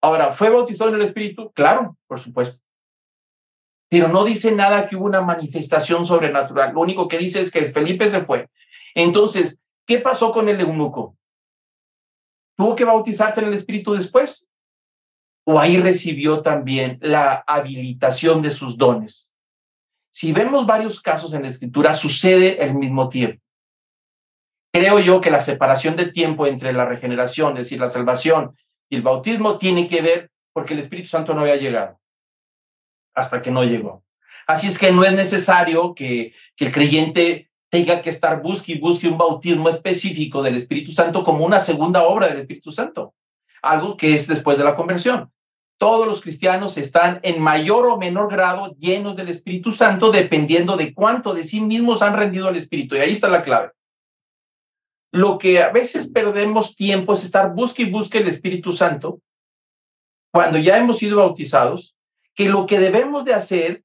[0.00, 1.52] Ahora, ¿fue bautizado en el Espíritu?
[1.52, 2.58] Claro, por supuesto.
[3.90, 6.72] pero no dice nada que hubo una manifestación sobrenatural.
[6.72, 8.48] Lo único que dice es que Felipe se fue.
[8.94, 11.18] Entonces, ¿qué pasó con el eunuco?
[12.56, 14.48] ¿Tuvo que bautizarse en el Espíritu después?
[15.44, 19.34] ¿O ahí recibió también la habilitación de sus dones?
[20.10, 23.42] Si vemos varios casos en la Escritura, sucede al mismo tiempo.
[24.72, 28.56] Creo yo que la separación de tiempo entre la regeneración, es decir, la salvación
[28.88, 31.98] y el bautismo, tiene que ver porque el Espíritu Santo no había llegado
[33.14, 34.02] hasta que no llegó.
[34.46, 38.78] Así es que no es necesario que, que el creyente tenga que estar busque y
[38.78, 43.14] busque un bautismo específico del Espíritu Santo como una segunda obra del Espíritu Santo,
[43.60, 45.30] algo que es después de la conversión.
[45.78, 50.94] Todos los cristianos están en mayor o menor grado llenos del Espíritu Santo dependiendo de
[50.94, 52.94] cuánto de sí mismos han rendido al Espíritu.
[52.94, 53.70] Y ahí está la clave.
[55.12, 59.20] Lo que a veces perdemos tiempo es estar busque y busque el Espíritu Santo
[60.32, 61.94] cuando ya hemos sido bautizados
[62.34, 63.84] que lo que debemos de hacer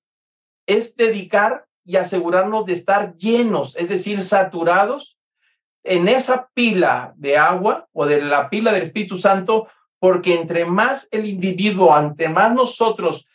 [0.66, 5.18] es dedicar y asegurarnos de estar llenos, es decir, saturados
[5.84, 9.68] en esa pila de agua o de la pila del Espíritu Santo,
[10.00, 13.27] porque entre más el individuo, entre más nosotros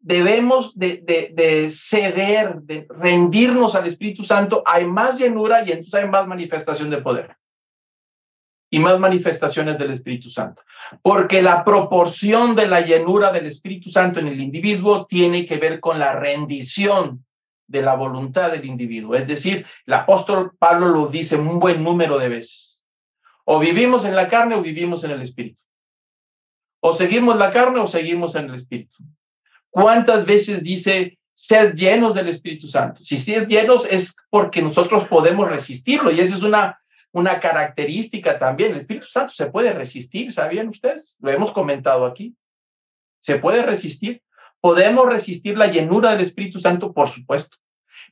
[0.00, 5.94] debemos de, de, de, ceder, de rendirnos al Espíritu Santo, hay más llenura y entonces
[5.94, 7.36] hay más manifestación de poder
[8.74, 10.62] y más manifestaciones del Espíritu Santo.
[11.00, 15.78] Porque la proporción de la llenura del Espíritu Santo en el individuo tiene que ver
[15.78, 17.24] con la rendición
[17.68, 19.14] de la voluntad del individuo.
[19.14, 22.82] Es decir, el apóstol Pablo lo dice un buen número de veces.
[23.44, 25.60] O vivimos en la carne o vivimos en el Espíritu.
[26.80, 29.04] O seguimos la carne o seguimos en el Espíritu.
[29.74, 33.02] ¿Cuántas veces dice ser llenos del Espíritu Santo?
[33.02, 36.78] Si ser llenos es porque nosotros podemos resistirlo y esa es una
[37.14, 38.72] una característica también.
[38.72, 41.16] El Espíritu Santo se puede resistir, ¿sabían ustedes?
[41.20, 42.34] Lo hemos comentado aquí.
[43.20, 44.20] Se puede resistir.
[44.60, 47.56] Podemos resistir la llenura del Espíritu Santo, por supuesto.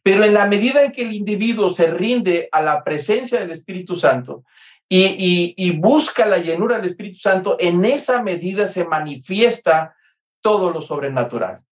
[0.04, 3.96] Pero en la medida en que el individuo se rinde a la presencia del Espíritu
[3.96, 4.44] Santo
[4.88, 9.96] y, y busca la llenura del Espíritu Santo, en esa medida se manifiesta
[10.42, 11.62] todo lo sobrenatural.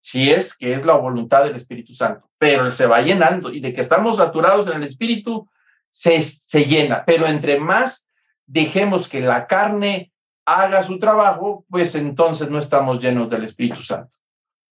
[0.00, 3.74] Si es que es la voluntad del Espíritu Santo, pero se va llenando y de
[3.74, 5.48] que estamos saturados en el Espíritu,
[5.88, 8.08] se, se llena, pero entre más
[8.46, 10.12] dejemos que la carne
[10.46, 14.16] haga su trabajo, pues entonces no estamos llenos del Espíritu Santo.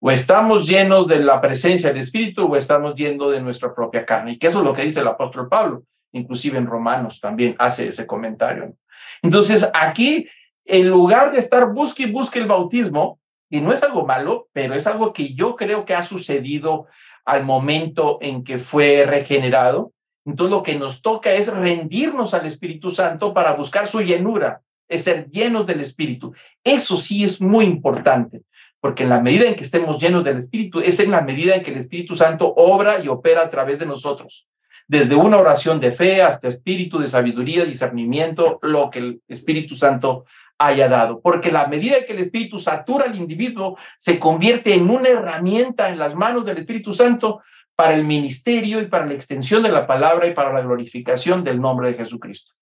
[0.00, 4.33] O estamos llenos de la presencia del Espíritu o estamos llenos de nuestra propia carne.
[4.33, 7.88] Y que eso es lo que dice el apóstol Pablo, inclusive en Romanos también hace
[7.88, 8.74] ese comentario.
[9.22, 10.28] Entonces aquí,
[10.68, 13.18] en lugar de estar busque y busque el bautismo,
[13.50, 16.87] y no es algo malo, pero es algo que yo creo que ha sucedido
[17.24, 19.92] al momento en que fue regenerado,
[20.26, 25.04] entonces lo que nos toca es rendirnos al Espíritu Santo para buscar su llenura, es
[25.04, 26.35] ser llenos del Espíritu.
[26.62, 28.42] Eso sí es muy importante,
[28.78, 31.62] porque en la medida en que estemos llenos del Espíritu, es en la medida en
[31.62, 34.46] que el Espíritu Santo obra y opera a través de nosotros.
[34.87, 40.24] Desde una oración de fe hasta espíritu de sabiduría, discernimiento, lo que el Espíritu Santo
[40.59, 41.21] haya dado.
[41.21, 45.99] Porque la medida que el Espíritu satura al individuo, se convierte en una herramienta en
[45.99, 47.42] las manos del Espíritu Santo
[47.77, 51.61] para el ministerio y para la extensión de la palabra y para la glorificación del
[51.61, 52.53] nombre de Jesucristo.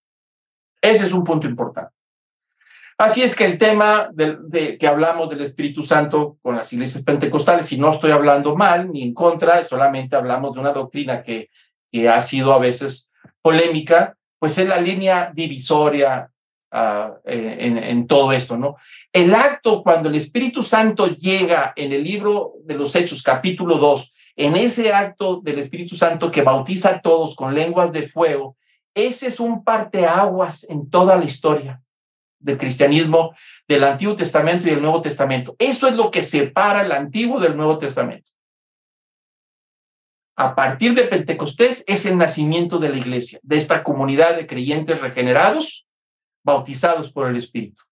[0.81, 1.95] Ese es un punto importante.
[2.99, 7.71] Así es que el tema de, que hablamos del Espíritu Santo con las iglesias pentecostales,
[7.73, 11.51] y no estoy hablando mal ni en contra, solamente hablamos de una doctrina que,
[11.93, 13.11] que ha sido a veces
[13.43, 16.31] polémica, pues es la línea divisoria
[16.73, 18.77] uh, en, en, todo esto, ¿no?
[19.13, 24.13] El acto cuando el Espíritu Santo llega en el libro de los Hechos, capítulo 2,
[24.37, 28.57] en ese acto del Espíritu Santo que bautiza a todos con lenguas de fuego,
[28.95, 31.83] ese es un parteaguas en toda la historia
[32.39, 33.35] del cristianismo,
[33.67, 35.57] del Antiguo Testamento y del Nuevo Testamento.
[35.59, 38.31] Eso es lo que separa el Antiguo del Nuevo Testamento.
[40.37, 45.01] A partir de Pentecostés es el nacimiento de la iglesia, de esta comunidad de creyentes
[45.01, 45.86] regenerados,
[46.47, 47.83] bautizados por el Espíritu.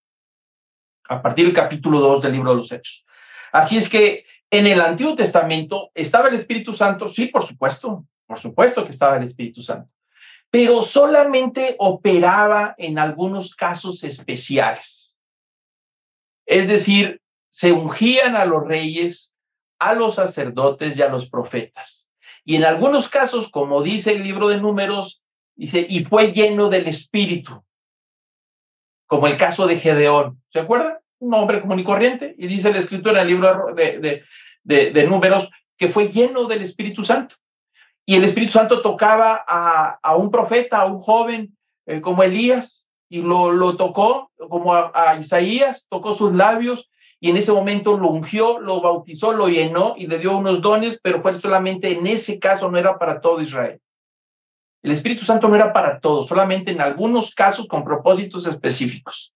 [1.09, 3.05] A partir del capítulo 2 del libro de los Hechos.
[3.53, 8.38] Así es que en el Antiguo Testamento estaba el Espíritu Santo, sí, por supuesto, por
[8.38, 9.90] supuesto que estaba el Espíritu Santo,
[10.51, 15.19] pero solamente operaba en algunos casos especiales.
[16.46, 19.35] Es decir, se ungían a los reyes,
[19.81, 22.09] a los sacerdotes y a los profetas.
[22.44, 25.25] Y en algunos casos, como dice el libro de números,
[25.57, 27.65] dice, y fue lleno del Espíritu,
[29.07, 30.40] como el caso de Gedeón.
[30.52, 30.98] ¿Se acuerdan?
[31.19, 32.35] Un hombre común y corriente.
[32.38, 34.23] Y dice la escritura en el libro de,
[34.63, 37.37] de, números, que fue lleno del Espíritu Santo.
[38.07, 43.23] Y el Espíritu Santo tocaba a, un profeta, a un joven eh, como Elías, y
[43.23, 46.88] lo, lo tocó como a, Isaías, tocó sus labios,
[47.21, 51.00] y en ese momento lo ungió, lo bautizó, lo llenó y le dio unos dones,
[51.02, 53.81] pero fue solamente en ese caso, no era para todo Israel.
[54.85, 59.35] El Espíritu Santo no era para todos, solamente en algunos casos con propósitos específicos.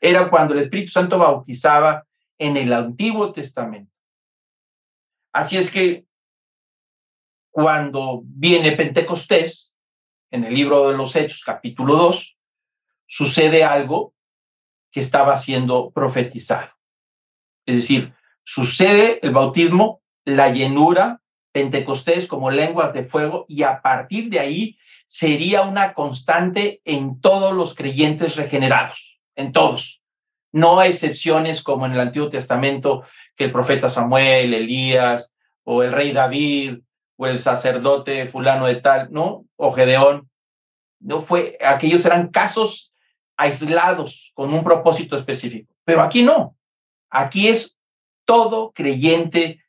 [0.00, 2.04] Era cuando el Espíritu Santo bautizaba
[2.36, 3.92] en el Antiguo Testamento.
[5.32, 6.06] Así es que
[7.52, 9.72] cuando viene Pentecostés,
[10.32, 12.36] en el libro de los Hechos, capítulo 2,
[13.06, 14.12] sucede algo
[14.90, 16.72] que estaba siendo profetizado.
[17.64, 18.12] Es decir,
[18.42, 21.22] sucede el bautismo, la llenura,
[21.52, 27.52] Pentecostés como lenguas de fuego, y a partir de ahí sería una constante en todos
[27.52, 30.00] los creyentes regenerados, en todos.
[30.52, 33.04] No excepciones como en el Antiguo Testamento,
[33.36, 35.32] que el profeta Samuel, Elías,
[35.64, 36.78] o el rey David,
[37.16, 39.44] o el sacerdote fulano de tal, ¿no?
[39.56, 40.30] O Gedeón.
[41.00, 42.92] No fue, aquellos eran casos
[43.36, 45.72] aislados con un propósito específico.
[45.84, 46.56] Pero aquí no.
[47.10, 47.78] Aquí es
[48.24, 49.59] todo creyente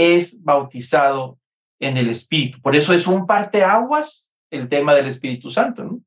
[0.00, 1.38] es bautizado
[1.78, 2.60] en el Espíritu.
[2.60, 6.00] Por eso es un parteaguas el tema del Espíritu Santo.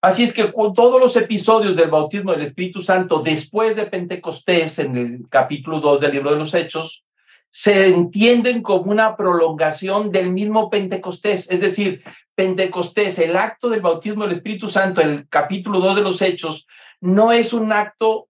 [0.00, 4.96] Así es que todos los episodios del bautismo del Espíritu Santo después de Pentecostés, en
[4.96, 7.04] el capítulo 2 del libro de los Hechos,
[7.50, 11.50] se entienden como una prolongación del mismo Pentecostés.
[11.50, 16.20] Es decir, Pentecostés, el acto del bautismo del Espíritu Santo, el capítulo 2 de los
[16.20, 16.66] Hechos,
[17.00, 18.28] no es un acto,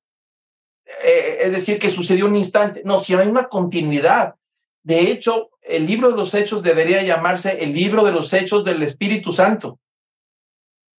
[1.03, 4.35] eh, es decir, que sucedió un instante, no, sino hay una continuidad.
[4.83, 8.83] De hecho, el libro de los Hechos debería llamarse el libro de los Hechos del
[8.83, 9.79] Espíritu Santo,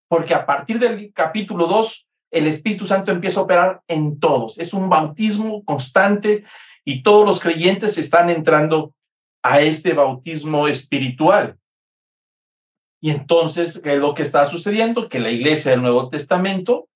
[0.09, 4.59] porque a partir del capítulo 2, el Espíritu Santo empieza a operar en todos.
[4.59, 6.43] Es un bautismo constante
[6.83, 8.93] y todos los creyentes están entrando
[9.43, 11.57] a este bautismo espiritual.
[12.99, 15.07] Y entonces, ¿qué es lo que está sucediendo?
[15.07, 16.89] Que la iglesia del Nuevo Testamento,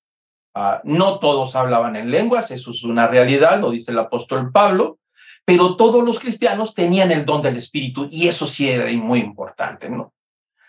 [0.54, 4.98] ah, no todos hablaban en lenguas, eso es una realidad, lo dice el apóstol Pablo,
[5.44, 9.90] pero todos los cristianos tenían el don del Espíritu y eso sí era muy importante,
[9.90, 10.12] ¿no?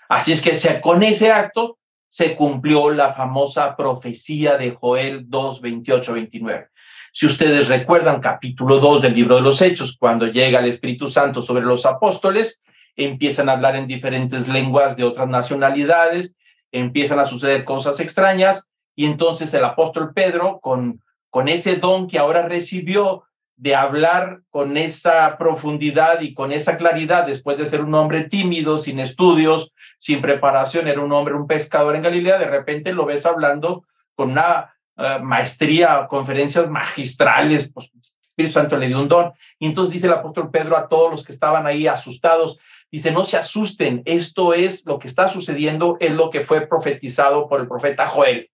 [0.09, 1.77] Así es que con ese acto
[2.07, 6.67] se cumplió la famosa profecía de Joel 2, 28, 29.
[7.11, 11.41] Si ustedes recuerdan capítulo 2 del libro de los Hechos, cuando llega el Espíritu Santo
[11.41, 12.59] sobre los apóstoles,
[12.95, 16.35] empiezan a hablar en diferentes lenguas de otras nacionalidades,
[16.71, 22.19] empiezan a suceder cosas extrañas y entonces el apóstol Pedro, con, con ese don que
[22.19, 23.23] ahora recibió
[23.55, 28.79] de hablar con esa profundidad y con esa claridad, después de ser un hombre tímido,
[28.79, 33.25] sin estudios, sin preparación, era un hombre, un pescador en Galilea, de repente lo ves
[33.25, 33.85] hablando
[34.15, 37.91] con una eh, maestría, conferencias magistrales, pues
[38.33, 39.31] Espíritu Santo le dio un don.
[39.59, 42.57] Y entonces dice el apóstol Pedro a todos los que estaban ahí asustados,
[42.91, 47.47] dice, no se asusten, esto es lo que está sucediendo, es lo que fue profetizado
[47.47, 48.49] por el profeta Joel.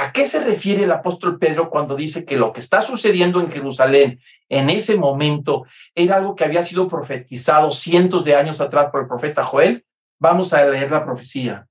[0.00, 3.50] ¿A qué se refiere el apóstol Pedro cuando dice que lo que está sucediendo en
[3.50, 9.00] Jerusalén en ese momento era algo que había sido profetizado cientos de años atrás por
[9.00, 9.84] el profeta Joel?
[10.20, 11.66] Vamos a leer la profecía.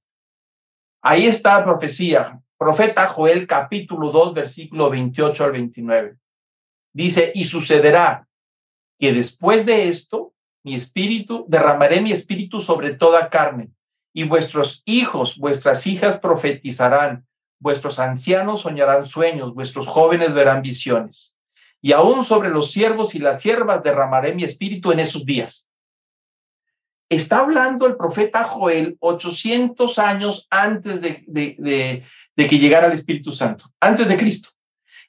[1.02, 6.18] Ahí está la profecía, Profeta Joel capítulo 2, versículo 28 al 29.
[6.92, 8.28] Dice, y sucederá
[9.00, 10.34] que después de esto,
[10.66, 13.70] mi espíritu, derramaré mi espíritu sobre toda carne,
[14.14, 17.26] y vuestros hijos, vuestras hijas profetizarán,
[17.60, 21.36] vuestros ancianos soñarán sueños, vuestros jóvenes verán visiones.
[21.82, 25.68] Y aún sobre los siervos y las siervas derramaré mi espíritu en esos días.
[27.10, 32.04] Está hablando el profeta Joel 800 años antes de, de,
[32.36, 34.50] de que llegara el Espíritu Santo, antes de Cristo.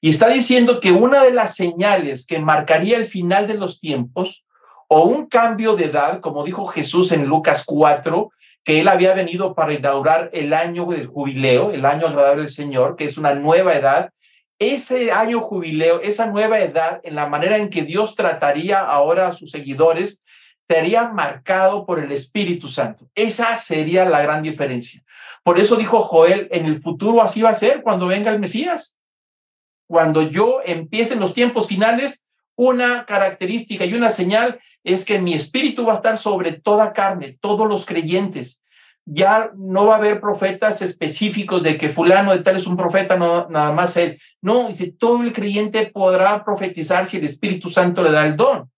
[0.01, 4.45] Y está diciendo que una de las señales que marcaría el final de los tiempos
[4.89, 8.31] o un cambio de edad, como dijo Jesús en Lucas 4,
[8.69, 12.97] que él había venido para inaugurar el año del jubileo, el año agradable del Señor,
[12.97, 14.13] que es una nueva edad.
[14.59, 19.33] Ese año jubileo, esa nueva edad, en la manera en que Dios trataría ahora a
[19.33, 20.23] sus seguidores,
[20.69, 23.09] sería marcado por el Espíritu Santo.
[23.15, 25.03] Esa sería la gran diferencia.
[25.43, 28.99] Por eso dijo Joel, en el futuro así va a ser cuando venga el Mesías.
[29.87, 32.23] Cuando yo empiece en los tiempos finales,
[32.55, 34.61] una característica y una señal
[34.93, 38.63] es que mi espíritu va a estar sobre toda carne, todos los creyentes.
[39.05, 43.17] Ya no va a haber profetas específicos de que fulano de tal es un profeta,
[43.17, 44.21] no, nada más él.
[44.43, 48.69] No, dice, todo el creyente podrá profetizar si el Espíritu Santo le da el don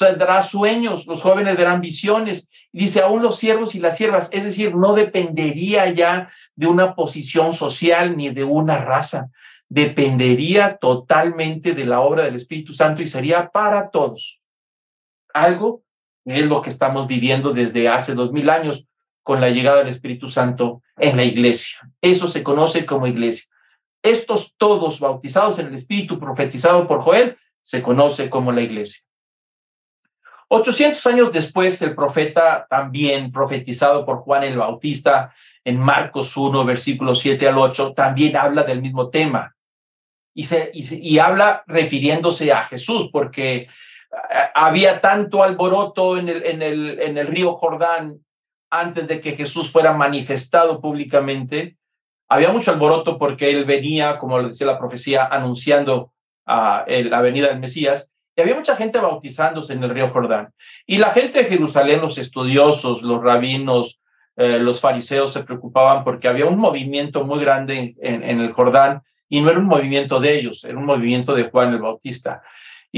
[0.00, 2.48] dará sueños, los jóvenes verán visiones.
[2.72, 7.52] Dice, aún los siervos y las siervas, es decir, no dependería ya de una posición
[7.52, 9.28] social ni de una raza,
[9.68, 14.40] dependería totalmente de la obra del Espíritu Santo y sería para todos.
[15.42, 15.82] Algo
[16.24, 18.86] es lo que estamos viviendo desde hace dos mil años
[19.22, 21.78] con la llegada del Espíritu Santo en la iglesia.
[22.00, 23.44] Eso se conoce como iglesia.
[24.02, 29.02] estos todos bautizados en el Espíritu profetizado por Joel, se conoce como la iglesia.
[30.48, 35.34] 800 años después, el profeta también profetizado por Juan el Bautista
[35.64, 39.56] en Marcos 1, versículos 7 al 8, también habla del mismo tema.
[40.32, 43.66] Y, se, y, habla refiriéndose a Jesús, porque
[44.54, 48.18] había tanto alboroto en el, en, el, en el río Jordán
[48.70, 51.76] antes de que Jesús fuera manifestado públicamente.
[52.28, 56.12] Había mucho alboroto porque él venía, como le decía la profecía, anunciando
[56.46, 60.52] a la venida del Mesías, y había mucha gente bautizándose en el río Jordán.
[60.86, 63.98] Y la gente de Jerusalén, los estudiosos, los rabinos,
[64.36, 69.00] eh, los fariseos se preocupaban porque había un movimiento muy grande en, el Jordán
[69.30, 72.42] y no era un movimiento de ellos, era un movimiento de Juan el Bautista.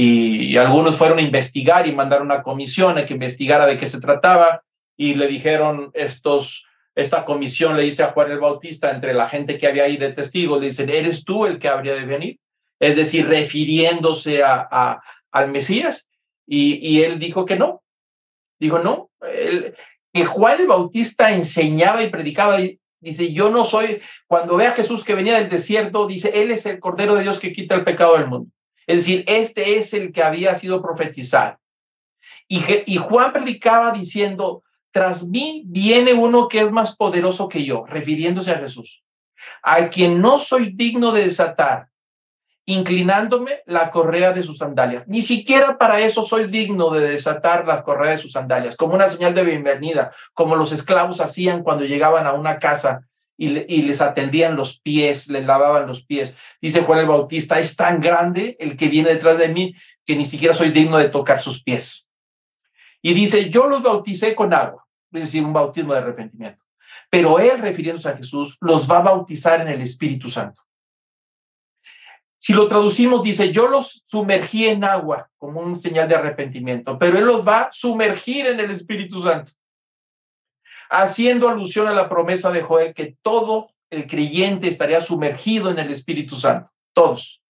[0.00, 4.00] Y, algunos fueron a investigar y mandaron una comisión a que investigara de qué se
[4.00, 4.62] trataba
[4.96, 9.58] y le dijeron estos, esta comisión le dice a Juan el Bautista, entre la gente
[9.58, 12.38] que había ahí de testigos, le dicen, ¿eres tú el que habría de venir?
[12.78, 16.08] Es decir, refiriéndose a, al Mesías.
[16.46, 17.82] Y, y, él dijo que no.
[18.60, 19.10] Dijo, no,
[20.12, 22.58] que Juan el Bautista enseñaba y predicaba.
[23.00, 26.66] Dice, yo no soy, cuando ve a Jesús que venía del desierto, dice, Él es
[26.66, 28.48] el Cordero de Dios que quita el pecado del mundo.
[28.88, 31.58] Es decir, este es el que había sido profetizado.
[32.48, 37.84] Y, y Juan predicaba diciendo, tras mí viene uno que es más poderoso que yo,
[37.86, 39.04] refiriéndose a Jesús,
[39.62, 41.88] a quien no soy digno de desatar
[42.64, 45.06] inclinándome la correa de sus sandalias.
[45.06, 49.08] Ni siquiera para eso soy digno de desatar las correas de sus sandalias, como una
[49.08, 53.07] señal de bienvenida, como los esclavos hacían cuando llegaban a una casa
[53.38, 56.34] y, les atendían los pies, les lavaban los pies.
[56.60, 59.74] Dice Juan el Bautista, es tan grande el que viene detrás de mí
[60.04, 62.08] que ni siquiera soy digno de tocar sus pies.
[63.00, 66.64] Y dice, yo los bauticé con agua, es decir, un bautismo de arrepentimiento.
[67.08, 70.60] Pero él, refiriéndose a Jesús, los va a bautizar en el Espíritu Santo.
[72.38, 77.18] Si lo traducimos, dice, yo los sumergí en agua como un señal de arrepentimiento, pero
[77.18, 79.52] Él los va a sumergir en el Espíritu Santo,
[80.90, 85.90] haciendo alusión a la promesa de Joel que todo el creyente estaría sumergido en el
[85.90, 87.42] Espíritu Santo, todos,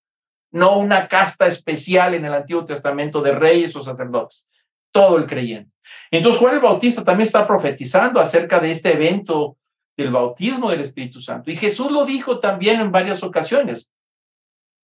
[0.51, 4.49] no una casta especial en el Antiguo Testamento de reyes o sacerdotes,
[4.93, 5.71] todo el creyente.
[6.11, 9.57] Entonces Juan el Bautista también está profetizando acerca de este evento
[9.97, 11.51] del bautismo del Espíritu Santo.
[11.51, 13.91] Y Jesús lo dijo también en varias ocasiones.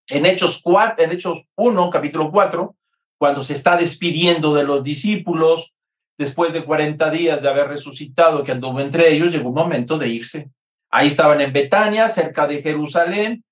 [0.09, 2.75] En Hechos, 4, en Hechos 1, capítulo 4,
[3.17, 5.74] cuando se está despidiendo de los discípulos,
[6.17, 10.09] después de 40 días de haber resucitado, que anduvo entre ellos, llegó un momento de
[10.09, 10.51] irse.
[10.91, 13.45] Ahí estaban en Betania, cerca de Jerusalén,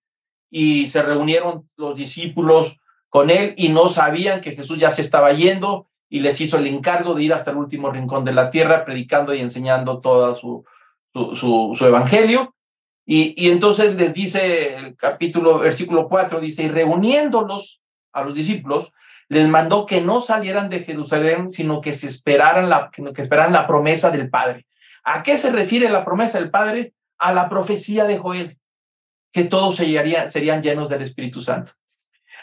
[0.50, 2.76] y se reunieron los discípulos
[3.08, 6.66] con él y no sabían que Jesús ya se estaba yendo y les hizo el
[6.66, 10.64] encargo de ir hasta el último rincón de la tierra, predicando y enseñando todo su,
[11.14, 12.54] su, evangelio.
[13.06, 17.80] Y, entonces les dice el capítulo, versículo 4, dice, y reuniéndolos
[18.12, 18.92] a los discípulos,
[19.33, 23.66] les mandó que no salieran de Jerusalén, sino que se esperaran la, que esperaran la
[23.66, 24.66] promesa del Padre.
[25.05, 26.93] ¿A qué se refiere la promesa del Padre?
[27.16, 28.59] A la profecía de Joel,
[29.33, 31.72] que todos serían, serían llenos del Espíritu Santo,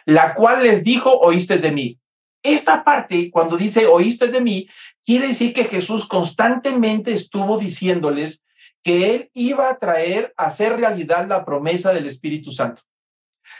[0.06, 2.00] la cual les dijo, oíste de mí.
[2.42, 4.68] Esta parte, cuando dice oíste de mí,
[5.06, 8.44] quiere decir que Jesús constantemente estuvo diciéndoles
[8.82, 12.82] que él iba a traer a hacer realidad la promesa del Espíritu Santo.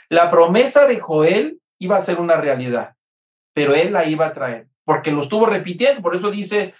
[0.08, 2.96] La promesa de Joel iba a ser una realidad,
[3.52, 6.74] pero él la iba a traer, porque lo estuvo repitiendo, por eso dice,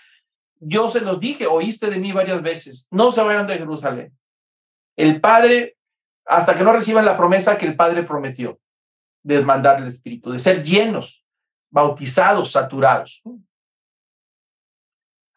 [0.60, 4.12] yo se los dije, oíste de mí varias veces, no se vayan de Jerusalén.
[4.96, 5.76] El Padre,
[6.26, 8.58] hasta que no reciban la promesa que el Padre prometió,
[9.22, 11.24] de mandar el Espíritu, de ser llenos,
[11.70, 13.22] bautizados, saturados.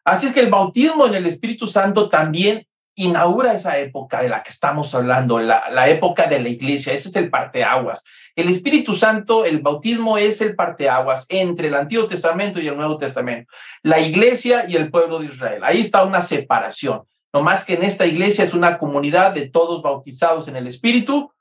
[0.04, 2.66] Así es que el bautismo en el Espíritu Santo también
[2.96, 7.16] inaugura esa época de la que estamos hablando, la, época de la iglesia, ese es
[7.16, 8.04] el parteaguas.
[8.36, 12.98] El Espíritu Santo, el bautismo es el parteaguas entre el Antiguo Testamento y el Nuevo
[12.98, 15.62] Testamento, la iglesia y el pueblo de Israel.
[15.64, 17.02] Ahí está una separación.
[17.32, 21.32] No más que en esta iglesia es una comunidad de todos bautizados en el Espíritu,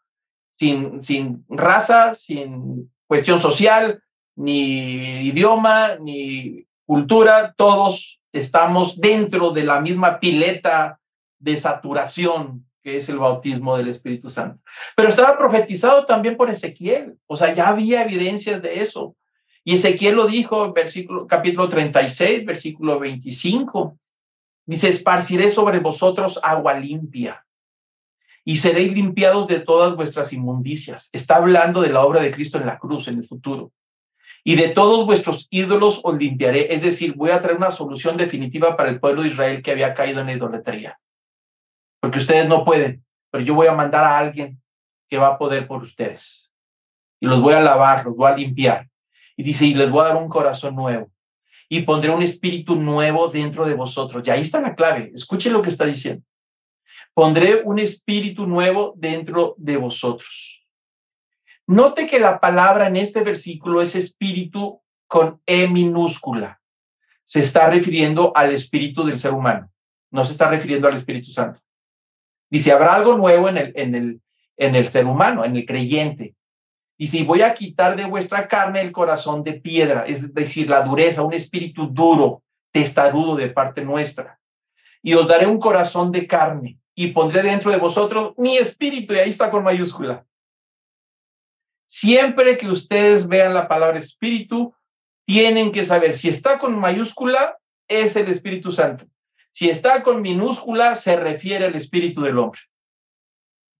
[0.57, 4.01] sin, sin raza, sin cuestión social,
[4.35, 10.99] ni idioma, ni cultura, todos estamos dentro de la misma pileta
[11.43, 14.61] de saturación que es el bautismo del Espíritu Santo.
[14.95, 19.15] Pero estaba profetizado también por Ezequiel, o sea, ya había evidencias de eso.
[19.63, 23.97] Y Ezequiel lo dijo versículo, capítulo 36, versículo 25.
[24.65, 27.45] Dice, esparciré sobre vosotros agua limpia
[28.43, 31.09] y seréis limpiados de todas vuestras inmundicias.
[31.13, 33.71] Está hablando de la obra de Cristo en la cruz en el futuro.
[34.43, 36.73] Y de todos vuestros ídolos os limpiaré.
[36.73, 39.93] Es decir, voy a traer una solución definitiva para el pueblo de Israel que había
[39.93, 40.99] caído en la idolatría
[42.03, 43.01] porque ustedes no pueden,
[43.31, 44.61] pero yo voy a mandar a alguien
[45.09, 46.51] que va a poder por ustedes.
[47.21, 48.89] Y los voy a lavar, los voy a limpiar.
[49.37, 51.09] Y dice, y les voy a dar un corazón nuevo.
[51.69, 54.21] Y pondré un espíritu nuevo dentro de vosotros.
[54.27, 55.13] Y ahí está la clave.
[55.15, 56.25] Escuchen lo que está diciendo.
[57.13, 60.67] Pondré un espíritu nuevo dentro de vosotros.
[61.67, 66.59] Note que la palabra en este versículo es espíritu con E minúscula.
[67.23, 69.71] Se está refiriendo al espíritu del ser humano.
[70.11, 71.61] No se está refiriendo al Espíritu Santo.
[72.53, 74.21] Dice, habrá algo nuevo en el, en el,
[74.57, 76.35] en el ser humano, en el creyente.
[76.99, 80.83] Y si voy a quitar de vuestra carne el corazón de piedra, es decir, la
[80.83, 84.39] dureza, un espíritu duro, testarudo de parte nuestra.
[85.01, 89.17] Y os daré un corazón de carne y pondré dentro de vosotros mi espíritu, y
[89.17, 90.23] ahí está con mayúscula.
[91.87, 94.75] Siempre que ustedes vean la palabra espíritu,
[95.25, 99.05] tienen que saber si está con mayúscula, es el Espíritu Santo.
[99.53, 102.59] Si está con minúscula, se refiere al espíritu del hombre.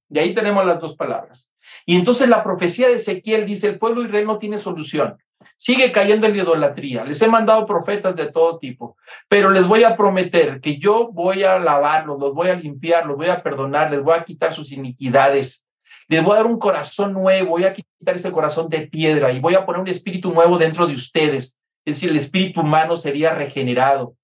[0.10, 1.52] Y ahí tenemos las dos palabras.
[1.86, 5.18] Y entonces la profecía de Ezequiel dice, el pueblo Israel no tiene solución.
[5.58, 7.04] Sigue cayendo en la idolatría.
[7.04, 8.98] Les he mandado profetas de todo tipo,
[9.28, 13.18] pero les voy a prometer que yo voy a lavarlos, los voy a limpiar, los
[13.18, 15.66] voy a perdonar, les voy a quitar sus iniquidades.
[16.08, 19.40] Les voy a dar un corazón nuevo, voy a quitar ese corazón de piedra y
[19.40, 21.58] voy a poner un espíritu nuevo dentro de ustedes.
[21.84, 24.16] Es decir, el espíritu humano sería regenerado.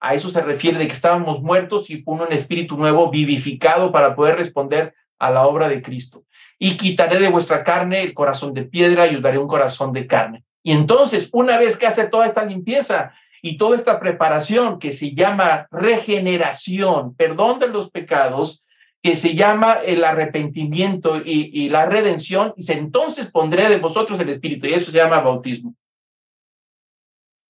[0.00, 4.14] A eso se refiere de que estábamos muertos y pone un espíritu nuevo vivificado para
[4.14, 6.24] poder responder a la obra de Cristo.
[6.58, 10.06] Y quitaré de vuestra carne el corazón de piedra y os daré un corazón de
[10.06, 10.44] carne.
[10.62, 15.14] Y entonces, una vez que hace toda esta limpieza y toda esta preparación que se
[15.14, 18.64] llama regeneración, perdón de los pecados,
[19.02, 24.28] que se llama el arrepentimiento y, y la redención, y entonces pondré de vosotros el
[24.28, 25.74] Espíritu, y eso se llama bautismo.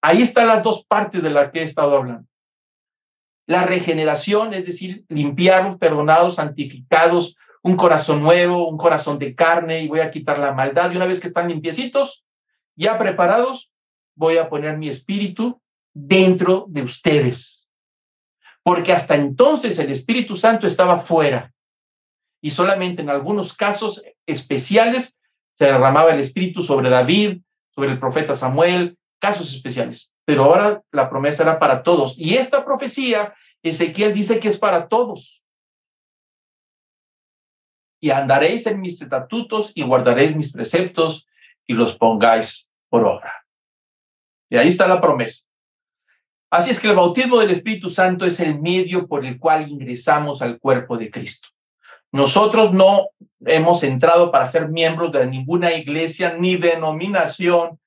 [0.01, 2.28] Ahí están las dos partes de las que he estado hablando.
[3.49, 9.87] La regeneración, es decir, limpiados, perdonados, santificados, un corazón nuevo, un corazón de carne, y
[9.87, 10.91] voy a quitar la maldad.
[10.91, 12.23] Y una vez que están limpiecitos,
[12.75, 13.71] ya preparados,
[14.15, 15.59] voy a poner mi espíritu
[15.91, 17.67] dentro de ustedes.
[18.61, 21.51] Porque hasta entonces el Espíritu Santo estaba fuera.
[22.43, 25.17] Y solamente en algunos casos especiales
[25.53, 27.39] se derramaba el Espíritu sobre David,
[27.71, 32.13] sobre el profeta Samuel, casos especiales pero ahora la promesa era para todos.
[32.15, 35.41] Y esta profecía, Ezequiel dice que es para todos.
[37.99, 41.27] Y andaréis en mis estatutos y guardaréis mis preceptos
[41.65, 43.43] y los pongáis por obra.
[44.51, 45.47] Y ahí está la promesa.
[46.51, 50.43] Así es que el bautismo del Espíritu Santo es el medio por el cual ingresamos
[50.43, 51.49] al cuerpo de Cristo.
[52.11, 53.07] Nosotros no
[53.47, 57.79] hemos entrado para ser miembros de ninguna iglesia ni denominación,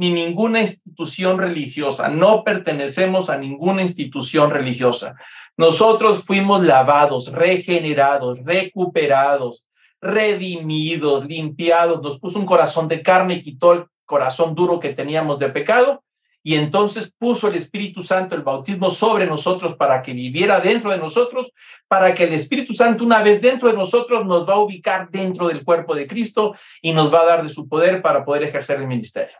[0.00, 2.08] ni ninguna institución religiosa.
[2.08, 5.14] No pertenecemos a ninguna institución religiosa.
[5.58, 9.66] Nosotros fuimos lavados, regenerados, recuperados,
[10.00, 12.00] redimidos, limpiados.
[12.00, 16.02] Nos puso un corazón de carne y quitó el corazón duro que teníamos de pecado.
[16.42, 20.96] Y entonces puso el Espíritu Santo, el bautismo sobre nosotros para que viviera dentro de
[20.96, 21.52] nosotros,
[21.88, 25.48] para que el Espíritu Santo una vez dentro de nosotros nos va a ubicar dentro
[25.48, 28.80] del cuerpo de Cristo y nos va a dar de su poder para poder ejercer
[28.80, 29.36] el ministerio.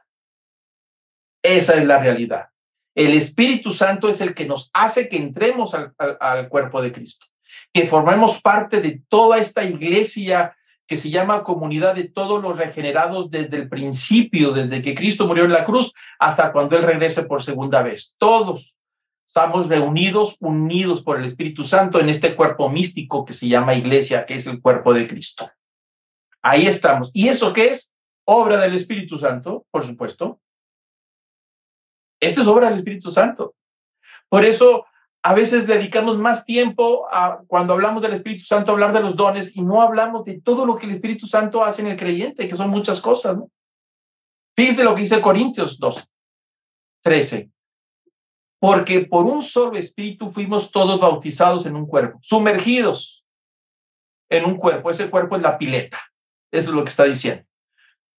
[1.43, 2.49] Esa es la realidad.
[2.95, 7.27] El Espíritu Santo es el que nos hace que entremos al, cuerpo de Cristo,
[7.73, 13.31] que formemos parte de toda esta iglesia que se llama comunidad de todos los regenerados
[13.31, 17.43] desde el principio, desde que Cristo murió en la cruz hasta cuando Él regrese por
[17.43, 18.13] segunda vez.
[18.19, 18.77] Todos
[19.25, 24.27] estamos reunidos, unidos por el Espíritu Santo en este cuerpo místico que se llama iglesia,
[24.27, 25.49] que es el cuerpo de Cristo.
[26.43, 27.13] Ahí estamos.
[27.15, 27.95] ¿Y eso qué es?
[28.25, 30.41] Obra del Espíritu Santo, por supuesto.
[32.21, 33.55] Esto es obra del Espíritu Santo.
[34.29, 34.85] Por eso
[35.23, 39.17] a veces dedicamos más tiempo a, cuando hablamos del Espíritu Santo, a hablar de los
[39.17, 42.47] dones y no hablamos de todo lo que el Espíritu Santo hace en el creyente,
[42.47, 43.37] que son muchas cosas.
[43.37, 43.51] ¿no?
[44.57, 46.09] Fíjese lo que dice Corintios 2,
[47.03, 47.51] 13.
[48.61, 53.25] Porque por un solo espíritu fuimos todos bautizados en un cuerpo, sumergidos
[54.29, 54.91] en un cuerpo.
[54.91, 55.99] Ese cuerpo es la pileta.
[56.53, 57.50] Eso es lo que está diciendo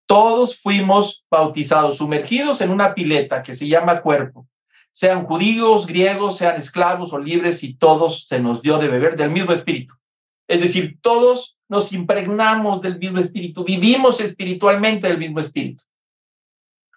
[0.05, 4.47] todos fuimos bautizados, sumergidos en una pileta que se llama cuerpo,
[4.91, 9.31] sean judíos, griegos, sean esclavos o libres, y todos se nos dio de beber del
[9.31, 9.95] mismo espíritu.
[10.47, 15.83] Es decir, todos nos impregnamos del mismo espíritu, vivimos espiritualmente del mismo espíritu.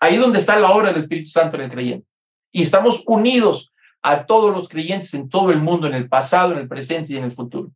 [0.00, 2.06] Ahí es donde está la obra del Espíritu Santo en el creyente.
[2.52, 6.58] Y estamos unidos a todos los creyentes en todo el mundo, en el pasado, en
[6.58, 7.70] el presente y en el futuro.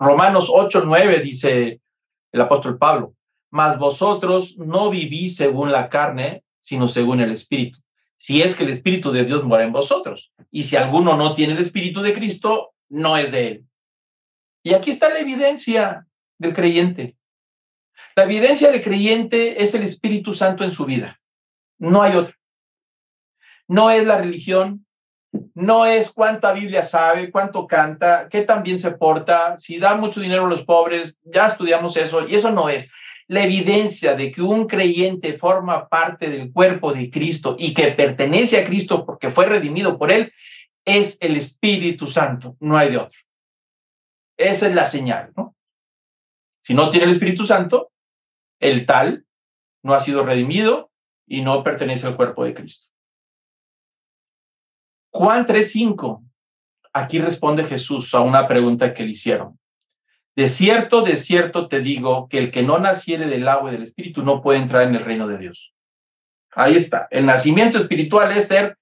[0.00, 1.80] Romanos 8, 9 dice
[2.32, 3.14] el apóstol Pablo,
[3.52, 7.78] mas vosotros no vivís según la carne, sino según el Espíritu.
[8.16, 10.32] Si es que el Espíritu de Dios mora en vosotros.
[10.50, 13.64] Y si alguno no tiene el Espíritu de Cristo, no es de él.
[14.62, 16.06] Y aquí está la evidencia
[16.38, 17.16] del creyente.
[18.16, 21.20] La evidencia del creyente es el Espíritu Santo en su vida.
[21.78, 22.34] No hay otra.
[23.68, 24.86] No es la religión,
[25.54, 30.20] no es cuánta Biblia sabe, cuánto canta, qué tan bien se porta, si da mucho
[30.20, 32.88] dinero a los pobres, ya estudiamos eso, y eso no es.
[33.32, 38.60] La evidencia de que un creyente forma parte del cuerpo de Cristo y que pertenece
[38.60, 40.34] a Cristo porque fue redimido por él,
[40.84, 43.18] es el Espíritu Santo, no hay de otro.
[44.36, 45.56] Esa es la señal, ¿no?
[46.60, 47.90] Si no tiene el Espíritu Santo,
[48.60, 49.24] el tal
[49.82, 50.90] no ha sido redimido
[51.26, 52.90] y no pertenece al cuerpo de Cristo.
[55.10, 56.22] Juan 3:5.
[56.92, 59.58] Aquí responde Jesús a una pregunta que le hicieron.
[60.34, 63.84] De cierto, de cierto te digo que el que no naciere del agua y del
[63.84, 65.74] espíritu no puede entrar en el reino de Dios.
[66.52, 67.08] Ahí está.
[67.10, 68.76] El nacimiento espiritual es ser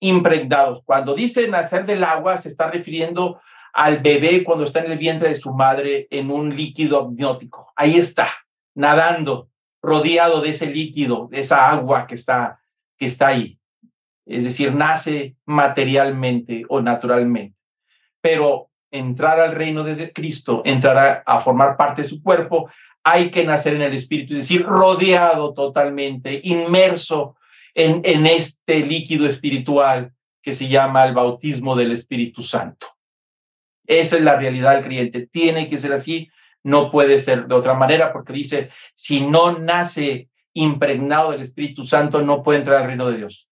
[0.00, 0.82] impregnados.
[0.84, 3.40] Cuando dice nacer del agua, se está refiriendo
[3.72, 7.72] al bebé cuando está en el vientre de su madre en un líquido amniótico.
[7.76, 8.30] Ahí está,
[8.74, 9.48] nadando,
[9.80, 12.60] rodeado de ese líquido, de esa agua que está,
[12.98, 13.58] que está ahí
[14.26, 17.56] es decir, nace materialmente o naturalmente.
[18.20, 22.70] Pero entrar al reino de Cristo, entrar a, formar parte de su cuerpo,
[23.02, 27.36] hay que nacer en el Espíritu, es decir, rodeado totalmente, inmerso
[27.74, 32.86] en, en este líquido espiritual que se llama el bautismo del Espíritu Santo.
[33.86, 35.26] Esa es la realidad del creyente.
[35.26, 36.30] Tiene que ser así,
[36.62, 42.22] no puede ser de otra manera, porque dice, si no nace impregnado del Espíritu Santo,
[42.22, 43.48] no puede entrar al reino de Dios.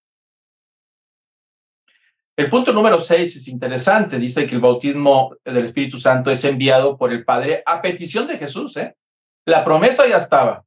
[2.41, 4.19] El punto número seis es interesante.
[4.19, 8.39] Dice que el bautismo del Espíritu Santo es enviado por el Padre a petición de
[8.39, 8.79] Jesús.
[8.79, 8.97] ¿eh?
[9.45, 10.65] La promesa ya estaba.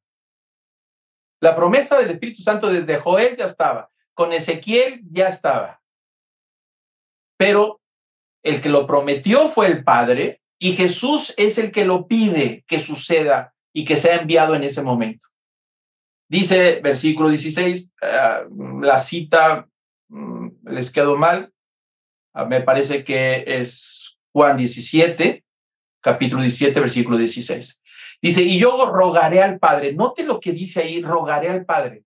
[1.41, 3.89] La promesa del Espíritu Santo desde Joel ya estaba.
[4.13, 5.82] Con Ezequiel ya estaba.
[7.38, 7.82] Pero
[8.43, 12.82] el que lo prometió fue el Padre y Jesús es el que lo pide que
[12.82, 15.28] suceda y que sea enviado en ese momento.
[16.30, 18.43] Dice versículo 16, eh,
[18.80, 19.67] la cita
[20.09, 21.53] mm, les quedó mal, Ah,
[22.47, 25.43] me parece que es Juan 17,
[26.01, 27.81] capítulo 17, versículo 16.
[28.21, 29.93] Dice, y yo rogaré al Padre.
[29.93, 32.03] Note lo que dice ahí, rogaré al Padre.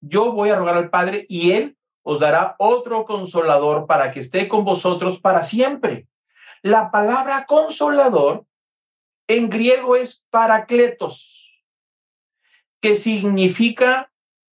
[0.00, 4.48] Yo voy a rogar al Padre y Él os dará otro consolador para que esté
[4.48, 6.06] con vosotros para siempre.
[6.62, 8.46] La palabra consolador
[9.28, 11.64] en griego es paracletos,
[12.80, 14.10] que significa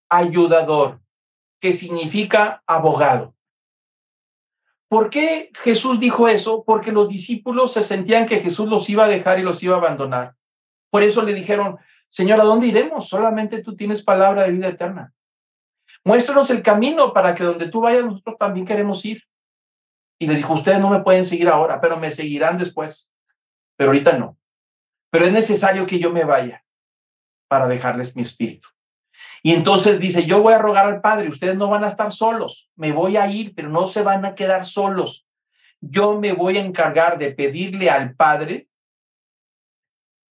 [0.09, 0.99] ayudador,
[1.59, 3.35] que significa abogado.
[4.93, 6.63] ¿Por qué Jesús dijo eso?
[6.63, 9.79] Porque los discípulos se sentían que Jesús los iba a dejar y los iba a
[9.79, 10.35] abandonar.
[10.91, 11.79] Por eso le dijeron,
[12.09, 13.09] Señor, ¿a dónde iremos?
[13.09, 15.11] Solamente tú tienes palabra de vida eterna.
[16.03, 19.23] Muéstranos el camino para que donde tú vayas nosotros también queremos ir.
[20.19, 23.09] Y le dijo, ustedes no me pueden seguir ahora, pero me seguirán después.
[23.75, 24.37] Pero ahorita no.
[25.09, 26.63] Pero es necesario que yo me vaya
[27.47, 28.69] para dejarles mi espíritu.
[29.45, 32.69] Y entonces dice, yo voy a rogar al Padre, ustedes no van a estar solos,
[32.77, 35.25] me voy a ir, pero no se van a quedar solos.
[35.81, 38.69] Yo me voy a encargar de pedirle al Padre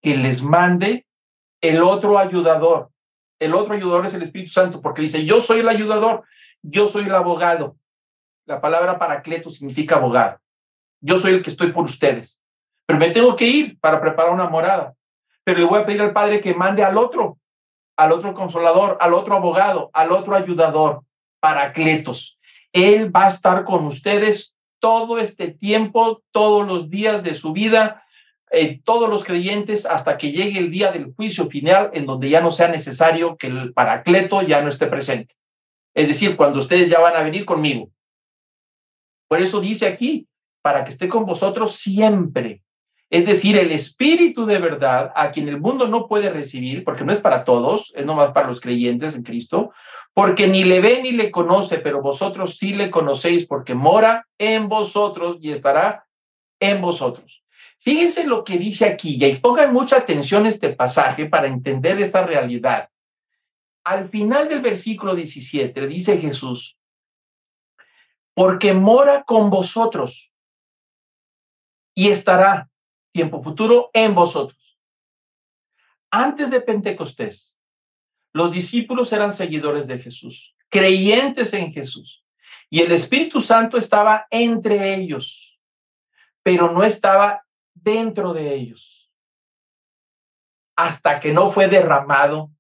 [0.00, 1.06] que les mande
[1.60, 2.90] el otro ayudador.
[3.38, 6.24] El otro ayudador es el Espíritu Santo, porque dice, yo soy el ayudador,
[6.62, 7.76] yo soy el abogado.
[8.46, 10.40] La palabra paracleto significa abogado.
[11.02, 12.40] Yo soy el que estoy por ustedes.
[12.86, 14.94] Pero me tengo que ir para preparar una morada.
[15.44, 17.38] Pero le voy a pedir al Padre que mande al otro,
[17.96, 21.02] al otro consolador, al otro abogado, al otro ayudador,
[21.40, 22.38] paracletos.
[22.72, 28.04] Él va a estar con ustedes todo este tiempo, todos los días de su vida,
[28.50, 32.40] eh, todos los creyentes, hasta que llegue el día del juicio final, en donde ya
[32.40, 35.34] no sea necesario que el paracleto ya no esté presente.
[35.94, 37.90] Es decir, cuando ustedes ya van a venir conmigo.
[39.28, 40.26] Por eso dice aquí,
[40.62, 42.62] para que esté con vosotros siempre.
[43.12, 47.12] Es decir, el Espíritu de verdad, a quien el mundo no puede recibir, porque no
[47.12, 49.74] es para todos, es nomás para los creyentes en Cristo,
[50.14, 54.66] porque ni le ve ni le conoce, pero vosotros sí le conocéis, porque mora en
[54.66, 56.06] vosotros y estará
[56.58, 57.44] en vosotros.
[57.80, 62.24] Fíjense lo que dice aquí, y pongan mucha atención a este pasaje para entender esta
[62.24, 62.88] realidad.
[63.84, 66.78] Al final del versículo 17 dice Jesús,
[68.32, 70.32] porque mora con vosotros
[71.94, 72.70] y estará
[73.12, 74.78] tiempo futuro en vosotros.
[76.10, 77.58] Antes de Pentecostés,
[78.32, 82.24] los discípulos eran seguidores de Jesús, creyentes en Jesús,
[82.70, 85.60] y el Espíritu Santo estaba entre ellos,
[86.42, 87.44] pero no estaba
[87.74, 89.12] dentro de ellos,
[90.76, 92.50] hasta que no fue derramado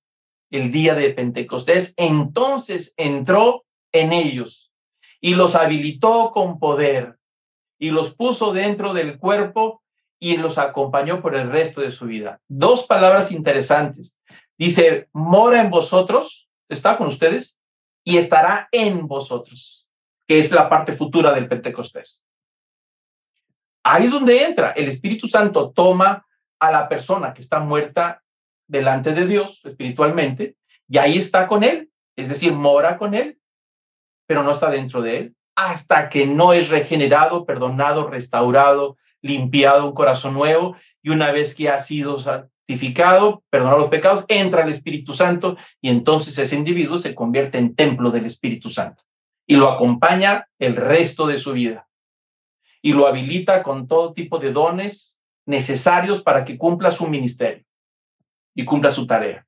[0.50, 4.72] el día de Pentecostés, entonces entró en ellos
[5.20, 7.18] y los habilitó con poder
[7.78, 9.81] y los puso dentro del cuerpo
[10.22, 12.40] y los acompañó por el resto de su vida.
[12.46, 14.16] Dos palabras interesantes.
[14.56, 17.58] Dice, mora en vosotros, está con ustedes,
[18.04, 19.90] y estará en vosotros,
[20.28, 22.22] que es la parte futura del Pentecostés.
[23.82, 24.70] Ahí es donde entra.
[24.70, 26.24] El Espíritu Santo toma
[26.60, 28.22] a la persona que está muerta
[28.68, 30.54] delante de Dios espiritualmente
[30.88, 33.40] y ahí está con él, es decir, mora con él,
[34.28, 39.94] pero no está dentro de él, hasta que no es regenerado, perdonado, restaurado, limpiado un
[39.94, 45.14] corazón nuevo y una vez que ha sido santificado, perdonado los pecados, entra el Espíritu
[45.14, 49.02] Santo y entonces ese individuo se convierte en templo del Espíritu Santo
[49.46, 51.88] y lo acompaña el resto de su vida
[52.82, 57.64] y lo habilita con todo tipo de dones necesarios para que cumpla su ministerio
[58.54, 59.46] y cumpla su tarea.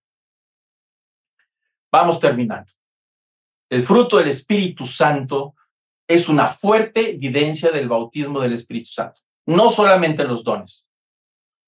[1.91, 2.73] Vamos terminando.
[3.71, 5.55] El fruto del Espíritu Santo
[6.07, 10.89] es una fuerte evidencia del bautismo del Espíritu Santo, no solamente los dones.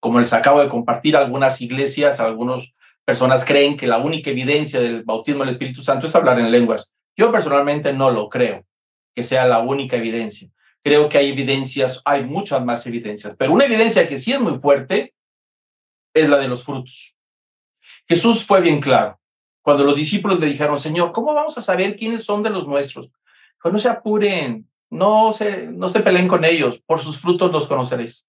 [0.00, 2.72] Como les acabo de compartir, algunas iglesias, algunas
[3.04, 6.92] personas creen que la única evidencia del bautismo del Espíritu Santo es hablar en lenguas.
[7.16, 8.64] Yo personalmente no lo creo
[9.14, 10.48] que sea la única evidencia.
[10.82, 14.58] Creo que hay evidencias, hay muchas más evidencias, pero una evidencia que sí es muy
[14.58, 15.14] fuerte
[16.14, 17.14] es la de los frutos.
[18.08, 19.18] Jesús fue bien claro.
[19.62, 23.10] Cuando los discípulos le dijeron, Señor, ¿cómo vamos a saber quiénes son de los nuestros?
[23.60, 27.66] Pues no se apuren, no se, no se peleen con ellos, por sus frutos los
[27.66, 28.26] conoceréis.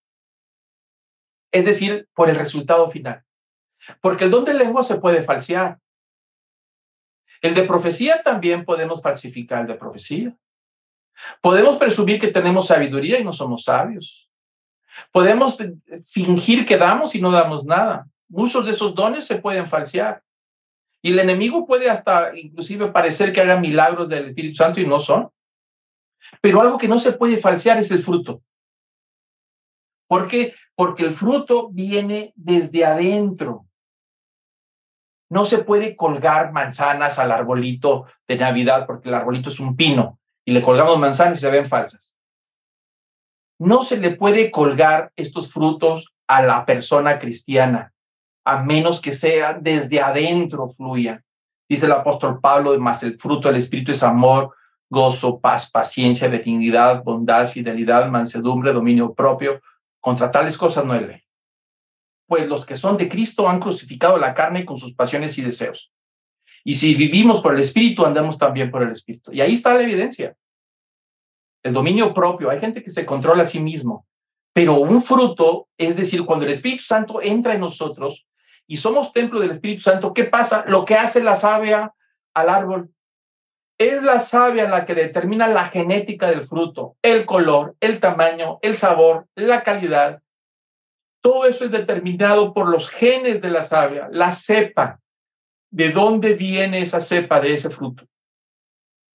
[1.52, 3.24] Es decir, por el resultado final.
[4.02, 5.80] Porque el don de lengua se puede falsear.
[7.42, 10.36] El de profecía también podemos falsificar el de profecía.
[11.42, 14.30] Podemos presumir que tenemos sabiduría y no somos sabios.
[15.12, 15.58] Podemos
[16.06, 18.08] fingir que damos y no damos nada.
[18.28, 20.24] Muchos de esos dones se pueden falsear.
[21.02, 25.00] Y el enemigo puede hasta inclusive parecer que haga milagros del Espíritu Santo y no
[25.00, 25.30] son.
[26.42, 28.42] Pero algo que no se puede falsear es el fruto.
[30.08, 30.54] ¿Por qué?
[30.76, 33.66] Porque el fruto viene desde adentro.
[35.30, 40.20] No se puede colgar manzanas al arbolito de Navidad porque el arbolito es un pino
[40.46, 42.16] y le colgamos manzanas y se ven falsas.
[43.60, 47.94] No se le puede colgar estos frutos a la persona cristiana,
[48.46, 51.24] a menos que sea desde adentro fluya.
[51.68, 54.56] Dice el apóstol Pablo, más el fruto del Espíritu es amor,
[54.90, 59.62] gozo, paz, paciencia, benignidad, bondad, fidelidad, mansedumbre, dominio propio.
[60.00, 61.24] Contra tales cosas no hay ley.
[62.28, 65.92] Pues los que son de Cristo han crucificado la carne con sus pasiones y deseos.
[66.64, 69.32] Y si vivimos por el Espíritu, andamos también por el Espíritu.
[69.32, 70.36] Y ahí está la evidencia.
[71.64, 72.50] El dominio propio.
[72.50, 74.06] Hay gente que se controla a sí mismo.
[74.54, 78.28] Pero un fruto, es decir, cuando el Espíritu Santo entra en nosotros
[78.66, 80.66] y somos templo del Espíritu Santo, ¿qué pasa?
[80.68, 81.94] Lo que hace la savia
[82.34, 82.90] al árbol.
[83.78, 88.76] Es la savia la que determina la genética del fruto, el color, el tamaño, el
[88.76, 90.22] sabor, la calidad.
[91.22, 95.00] Todo eso es determinado por los genes de la savia, la cepa
[95.70, 98.06] de dónde viene esa cepa de ese fruto.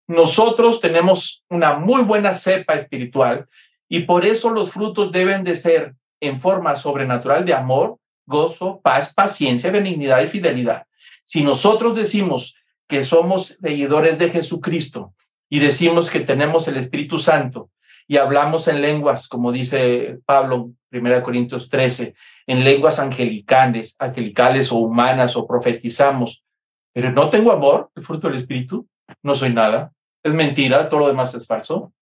[0.06, 3.48] Nosotros tenemos una muy buena cepa espiritual
[3.88, 9.12] y por eso los frutos deben de ser en forma sobrenatural de amor, gozo, paz,
[9.12, 10.86] paciencia, benignidad y fidelidad.
[11.24, 12.54] Si nosotros decimos
[12.88, 15.14] que somos seguidores de Jesucristo
[15.48, 17.70] y decimos que tenemos el Espíritu Santo
[18.08, 22.14] y hablamos en lenguas, como dice Pablo, 1 Corintios 13,
[22.46, 26.42] en lenguas angelicales, angelicales o humanas o profetizamos,
[26.92, 28.86] pero no tengo amor, el fruto del Espíritu,
[29.22, 31.92] no soy nada, es mentira, todo lo demás es falso.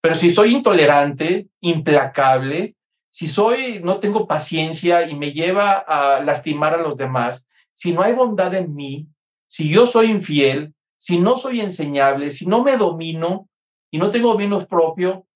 [0.00, 2.74] Pero si soy intolerante, implacable,
[3.10, 8.02] si soy, no tengo paciencia y me lleva a lastimar a los demás, si no
[8.02, 9.06] hay bondad en mí,
[9.54, 13.48] si yo soy infiel, si no soy enseñable, si no me domino
[13.88, 15.28] y no tengo dominio propio,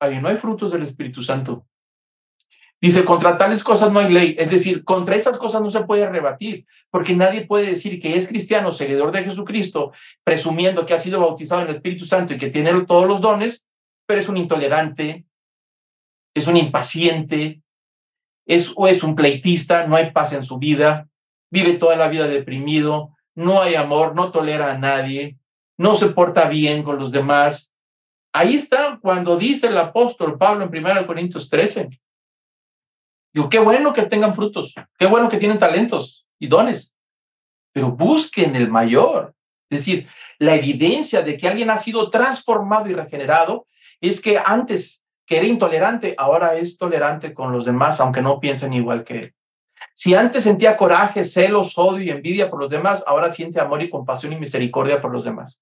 [0.00, 1.64] ahí no hay frutos del Espíritu Santo.
[2.80, 4.34] Dice, contra tales cosas no hay ley.
[4.36, 8.26] Es decir, contra esas cosas no se puede rebatir, porque nadie puede decir que es
[8.26, 9.92] cristiano, seguidor de Jesucristo,
[10.24, 13.64] presumiendo que ha sido bautizado en el Espíritu Santo y que tiene todos los dones,
[14.06, 15.24] pero es un intolerante,
[16.34, 17.62] es un impaciente,
[18.44, 21.06] es, o es un pleitista, no hay paz en su vida,
[21.48, 25.38] vive toda la vida deprimido, no hay amor, no tolera a nadie,
[25.78, 27.72] no se porta bien con los demás.
[28.32, 31.88] Ahí está cuando dice el apóstol Pablo en 1 Corintios 13.
[33.32, 36.92] Digo, qué bueno que tengan frutos, qué bueno que tienen talentos y dones,
[37.72, 39.34] pero busquen el mayor.
[39.70, 43.66] Es decir, la evidencia de que alguien ha sido transformado y regenerado
[44.00, 48.72] es que antes que era intolerante, ahora es tolerante con los demás, aunque no piensen
[48.72, 49.34] igual que él.
[50.00, 53.90] Si antes sentía coraje, celos, odio y envidia por los demás, ahora siente amor y
[53.90, 55.60] compasión y misericordia por los demás.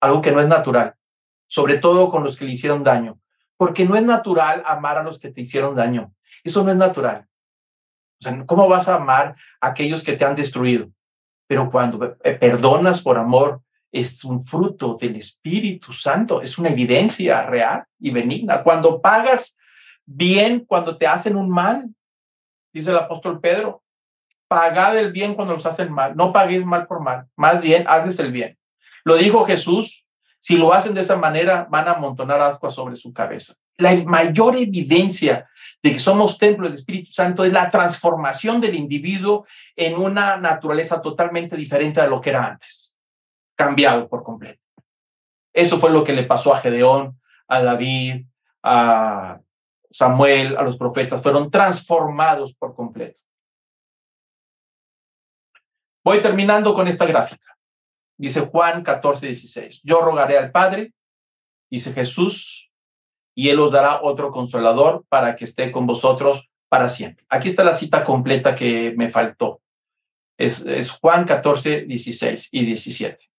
[0.00, 0.94] Algo que no es natural,
[1.48, 3.20] sobre todo con los que le hicieron daño.
[3.58, 6.14] porque no es natural amar a los que te hicieron daño.
[6.44, 7.26] Eso no es natural.
[8.20, 10.88] O sea, ¿cómo vas a amar a aquellos que te han destruido?
[11.46, 13.60] Pero cuando eh, perdonas por amor,
[13.92, 18.62] es un fruto del Espíritu Santo, es una evidencia real y benigna.
[18.62, 19.58] Cuando pagas
[20.06, 21.90] bien cuando te hacen un mal,
[22.72, 23.82] dice el apóstol Pedro,
[24.48, 28.18] pagad el bien cuando los hacen mal, no paguéis mal por mal, más bien hazles
[28.18, 28.58] el bien.
[29.04, 30.06] Lo dijo Jesús,
[30.40, 33.54] si lo hacen de esa manera, van a amontonar agua sobre su cabeza.
[33.76, 35.48] La mayor evidencia
[35.82, 39.46] de que somos templo del Espíritu Santo es la transformación del individuo
[39.76, 42.96] en una naturaleza totalmente diferente de lo que era antes,
[43.54, 44.60] cambiado por completo.
[45.52, 48.26] Eso fue lo que le pasó a Gedeón, a David,
[48.62, 49.40] a
[49.90, 53.20] Samuel, a los profetas, fueron transformados por completo.
[56.04, 57.56] Voy terminando con esta gráfica.
[58.16, 59.80] Dice Juan 14, 16.
[59.82, 60.92] Yo rogaré al Padre,
[61.70, 62.70] dice Jesús,
[63.34, 67.24] y Él os dará otro consolador para que esté con vosotros para siempre.
[67.28, 69.60] Aquí está la cita completa que me faltó.
[70.36, 73.30] Es, es Juan 14, 16 y 17.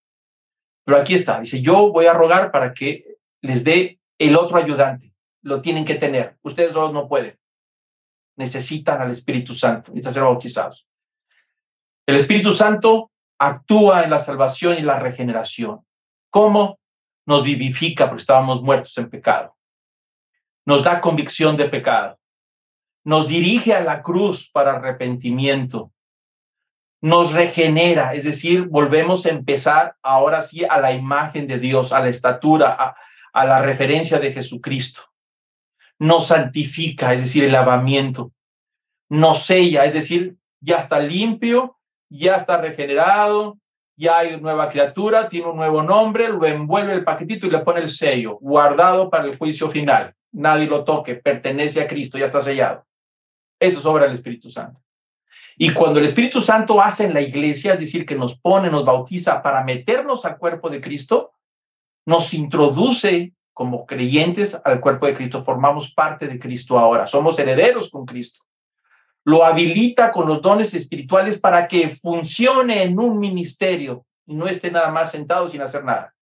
[0.85, 1.39] Pero aquí está.
[1.39, 5.08] Dice, yo voy a rogar para que les dé el otro ayudante.
[5.41, 6.37] Lo tienen que tener.
[6.41, 7.37] Ustedes dos no pueden.
[8.35, 9.91] Necesitan al Espíritu Santo.
[9.91, 10.87] Necesitan ser bautizados.
[12.05, 15.85] El Espíritu Santo actúa en la salvación y la regeneración.
[16.29, 16.79] ¿Cómo?
[17.25, 19.55] Nos vivifica porque estábamos muertos en pecado.
[20.65, 22.19] Nos da convicción de pecado.
[23.03, 25.91] Nos dirige a la cruz para arrepentimiento.
[27.01, 32.01] Nos regenera, es decir, volvemos a empezar ahora sí a la imagen de Dios, a
[32.01, 32.95] la estatura, a,
[33.31, 35.08] a la referencia de Jesucristo.
[35.99, 38.31] Nos santifica, es decir, el lavamiento.
[39.09, 41.79] Nos sella, es decir, ya está limpio
[42.09, 43.59] ya está regenerado,
[43.95, 47.59] ya hay una nueva criatura, tiene un nuevo nombre, lo envuelve el paquetito y le
[47.59, 50.13] pone el sello, guardado para el juicio final.
[50.31, 52.85] Nadie lo toque, pertenece a Cristo, ya está sellado.
[53.59, 54.81] Eso es obra del Espíritu Santo.
[55.57, 58.85] Y cuando el Espíritu Santo hace en la iglesia, es decir, que nos pone, nos
[58.85, 61.33] bautiza para meternos al cuerpo de Cristo,
[62.05, 67.89] nos introduce como creyentes al cuerpo de Cristo, formamos parte de Cristo ahora, somos herederos
[67.89, 68.39] con Cristo
[69.29, 74.71] lo habilita con los dones espirituales para que funcione en un ministerio y no esté
[74.71, 76.13] nada más sentado sin hacer nada.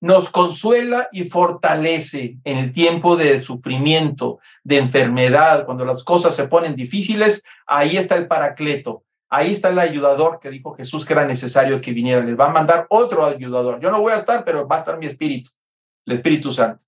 [0.00, 6.46] Nos consuela y fortalece en el tiempo de sufrimiento, de enfermedad, cuando las cosas se
[6.46, 11.26] ponen difíciles, ahí está el paracleto, ahí está el ayudador que dijo Jesús que era
[11.26, 12.22] necesario que viniera.
[12.22, 13.80] Les va a mandar otro ayudador.
[13.80, 15.50] Yo no voy a estar, pero va a estar mi espíritu,
[16.06, 16.82] el Espíritu Santo.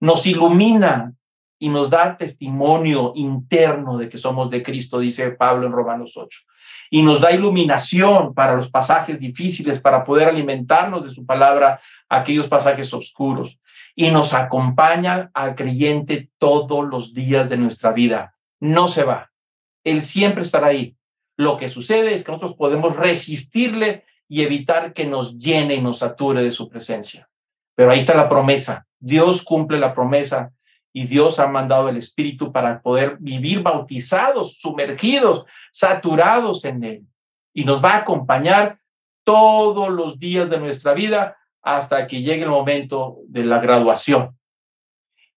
[0.00, 1.14] Nos ilumina
[1.58, 6.40] y nos da testimonio interno de que somos de Cristo, dice Pablo en Romanos 8.
[6.90, 12.48] Y nos da iluminación para los pasajes difíciles, para poder alimentarnos de su palabra, aquellos
[12.48, 13.60] pasajes oscuros.
[13.94, 18.34] Y nos acompaña al creyente todos los días de nuestra vida.
[18.58, 19.30] No se va.
[19.84, 20.96] Él siempre estará ahí.
[21.36, 25.98] Lo que sucede es que nosotros podemos resistirle y evitar que nos llene y nos
[25.98, 27.28] sature de su presencia.
[27.74, 28.86] Pero ahí está la promesa.
[28.98, 30.52] Dios cumple la promesa
[30.92, 37.02] y Dios ha mandado el Espíritu para poder vivir bautizados, sumergidos, saturados en Él.
[37.54, 38.78] Y nos va a acompañar
[39.24, 44.36] todos los días de nuestra vida hasta que llegue el momento de la graduación.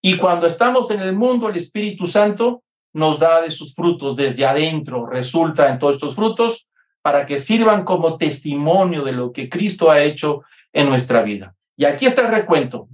[0.01, 2.63] Y cuando estamos en el mundo, el Espíritu Santo
[2.93, 6.67] nos da de sus frutos desde adentro, resulta en todos estos frutos
[7.01, 11.55] para que sirvan como testimonio de lo que Cristo ha hecho en nuestra vida.
[11.77, 12.87] Y aquí está el recuento,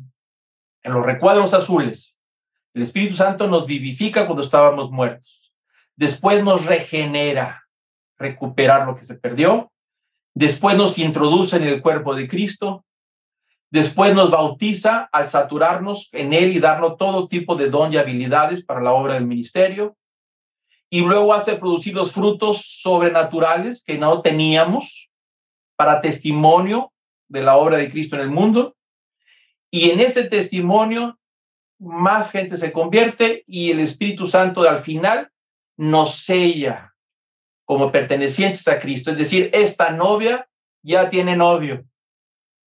[0.84, 2.18] en los recuadros azules.
[2.74, 5.54] El Espíritu Santo nos vivifica cuando estábamos muertos.
[5.96, 7.64] Después nos regenera,
[8.18, 9.72] recuperar lo que se perdió.
[10.34, 12.86] Después nos introduce en el cuerpo de Cristo.
[13.70, 18.64] Después nos bautiza al saturarnos en Él y darnos todo tipo de don y habilidades
[18.64, 19.96] para la obra del ministerio.
[20.90, 25.10] Y luego hace producir los frutos sobrenaturales que no teníamos
[25.76, 26.91] para testimonio
[27.32, 28.76] de la obra de Cristo en el mundo.
[29.72, 31.18] Y en ese testimonio
[31.80, 35.30] más gente se convierte y el Espíritu Santo al final
[35.78, 36.94] nos sella
[37.66, 39.12] como pertenecientes a Cristo.
[39.12, 40.48] Es decir, esta novia
[40.84, 41.86] ya tiene novio,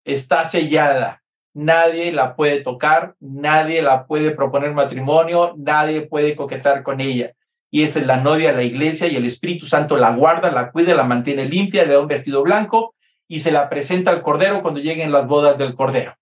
[0.05, 7.01] está sellada, nadie la puede tocar, nadie la puede proponer matrimonio, nadie puede coquetar con
[7.01, 7.35] ella.
[7.71, 10.95] Y esa es la novia la iglesia y el Espíritu Santo la guarda, la cuida,
[10.95, 12.95] la mantiene limpia, le da un vestido blanco
[13.29, 16.17] y se la presenta al Cordero cuando lleguen las bodas del Cordero.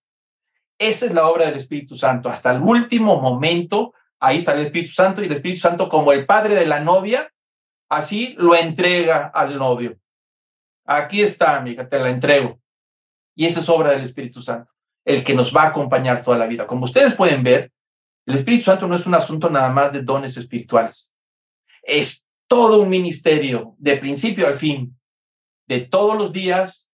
[0.79, 2.29] Esa es la obra del Espíritu Santo.
[2.29, 6.25] Hasta el último momento, ahí está el Espíritu Santo y el Espíritu Santo como el
[6.25, 7.31] padre de la novia,
[7.89, 9.97] así lo entrega al novio.
[10.85, 12.59] Aquí está, amiga, te la entrego.
[13.35, 14.71] Y esa es obra del Espíritu Santo,
[15.05, 16.67] el que nos va a acompañar toda la vida.
[16.67, 17.71] Como ustedes pueden ver,
[18.25, 21.11] El Espíritu Santo no es un asunto nada más de dones espirituales.
[21.81, 24.97] Es todo un ministerio, de principio al fin,
[25.67, 26.89] de todos los días,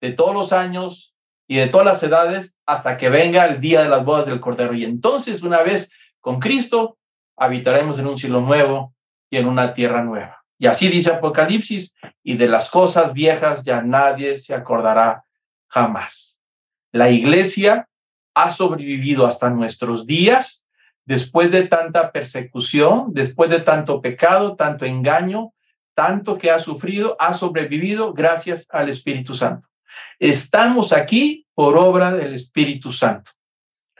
[0.00, 1.14] de todos los años
[1.46, 4.74] y de todas las edades, hasta que venga el día de las bodas del Cordero.
[4.74, 5.90] Y entonces, una vez
[6.20, 6.98] con Cristo,
[7.36, 8.94] habitaremos en un cielo nuevo
[9.30, 10.44] y en una tierra nueva.
[10.58, 15.24] Y así dice Apocalipsis, y de las cosas viejas ya nadie se acordará
[15.68, 16.40] jamás.
[16.92, 17.88] La iglesia
[18.34, 20.66] ha sobrevivido hasta nuestros días
[21.04, 25.52] después de tanta persecución, después de tanto pecado, tanto engaño,
[25.94, 29.66] tanto que ha sufrido, ha sobrevivido gracias al Espíritu Santo.
[30.18, 33.30] Estamos aquí por obra del Espíritu Santo.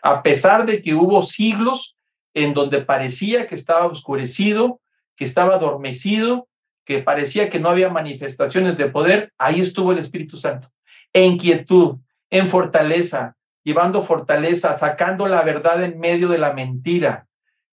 [0.03, 1.97] A pesar de que hubo siglos
[2.35, 4.81] en donde parecía que estaba oscurecido,
[5.17, 6.49] que estaba adormecido,
[6.85, 10.71] que parecía que no había manifestaciones de poder, ahí estuvo el Espíritu Santo.
[11.13, 11.99] En quietud,
[12.31, 17.27] en fortaleza, llevando fortaleza, sacando la verdad en medio de la mentira,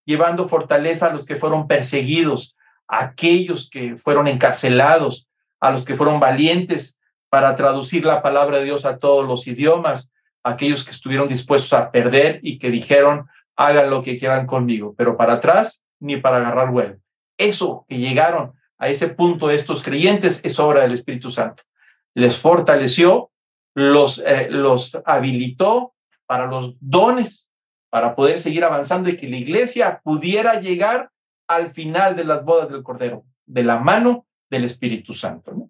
[0.06, 2.56] llevando fortaleza a los que fueron perseguidos,
[2.88, 5.28] a aquellos que fueron encarcelados,
[5.60, 7.00] a los que fueron valientes
[7.30, 10.12] para traducir la palabra de Dios a todos los idiomas,
[10.44, 15.18] aquellos que estuvieron dispuestos a perder y que dijeron, hagan lo que quieran conmigo, pero
[15.18, 16.98] para atrás ni para agarrar vuelo.
[17.38, 21.64] Eso que llegaron a ese punto estos creyentes es obra del Espíritu Santo.
[22.14, 23.32] Les fortaleció,
[23.74, 25.94] los, eh, los habilitó
[26.26, 27.50] para los dones,
[27.90, 31.10] para poder seguir avanzando y que la iglesia pudiera llegar
[31.48, 35.65] al final de las bodas del Cordero, de la mano del Espíritu Santo.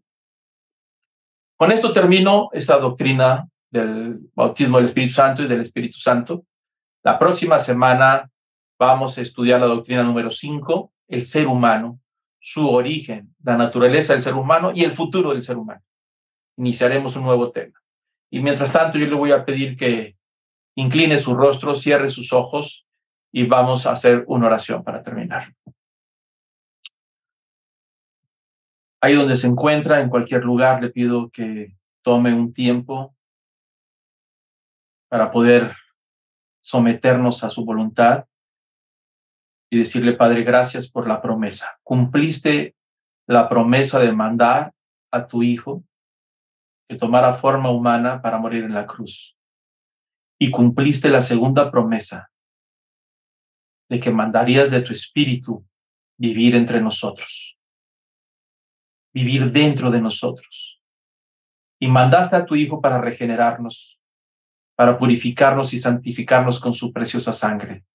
[1.57, 6.45] Con esto termino esta doctrina del bautismo del Espíritu Santo y del Espíritu Santo.
[7.01, 8.29] La próxima semana
[8.77, 11.99] vamos a estudiar la doctrina número 5, el ser humano,
[12.39, 15.81] su origen, la naturaleza del ser humano y el futuro del ser humano.
[16.57, 17.79] Iniciaremos un nuevo tema.
[18.29, 20.17] Y mientras tanto, yo le voy a pedir que
[20.75, 22.85] incline su rostro, cierre sus ojos
[23.31, 25.53] y vamos a hacer una oración para terminar.
[29.05, 33.15] Ahí donde se encuentra, en cualquier lugar, le pido que tome un tiempo
[35.07, 35.75] para poder
[36.59, 38.25] someternos a su voluntad
[39.69, 41.77] y decirle, Padre, gracias por la promesa.
[41.83, 42.75] Cumpliste
[43.27, 44.73] la promesa de mandar
[45.11, 45.83] a tu Hijo
[46.89, 49.37] que tomara forma humana para morir en la cruz.
[50.39, 52.31] Y cumpliste la segunda promesa
[53.87, 55.63] de que mandarías de tu espíritu
[56.17, 57.55] vivir entre nosotros,
[59.15, 60.81] vivir dentro de nosotros.
[61.79, 63.97] Y mandaste a tu Hijo para regenerarnos,
[64.75, 67.85] para purificarnos y santificarnos con su preciosa sangre.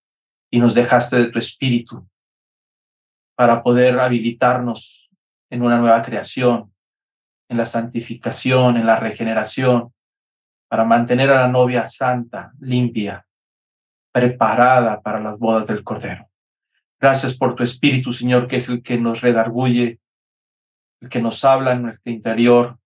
[0.51, 2.09] Y nos dejaste de tu espíritu
[3.37, 5.11] para poder habilitarnos
[5.51, 6.73] en una nueva creación,
[7.51, 9.93] en la santificación, en la regeneración,
[10.69, 13.27] para mantener a la novia santa, limpia,
[14.13, 16.29] preparada para las bodas del Cordero.
[16.99, 19.99] Gracias por tu Espíritu, Señor, que es el que nos redarguye,
[21.01, 22.79] el que nos habla en nuestro interior.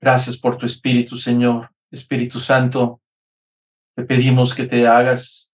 [0.00, 1.70] Gracias por tu Espíritu, Señor.
[1.90, 3.00] Espíritu Santo,
[3.94, 5.52] te pedimos que te hagas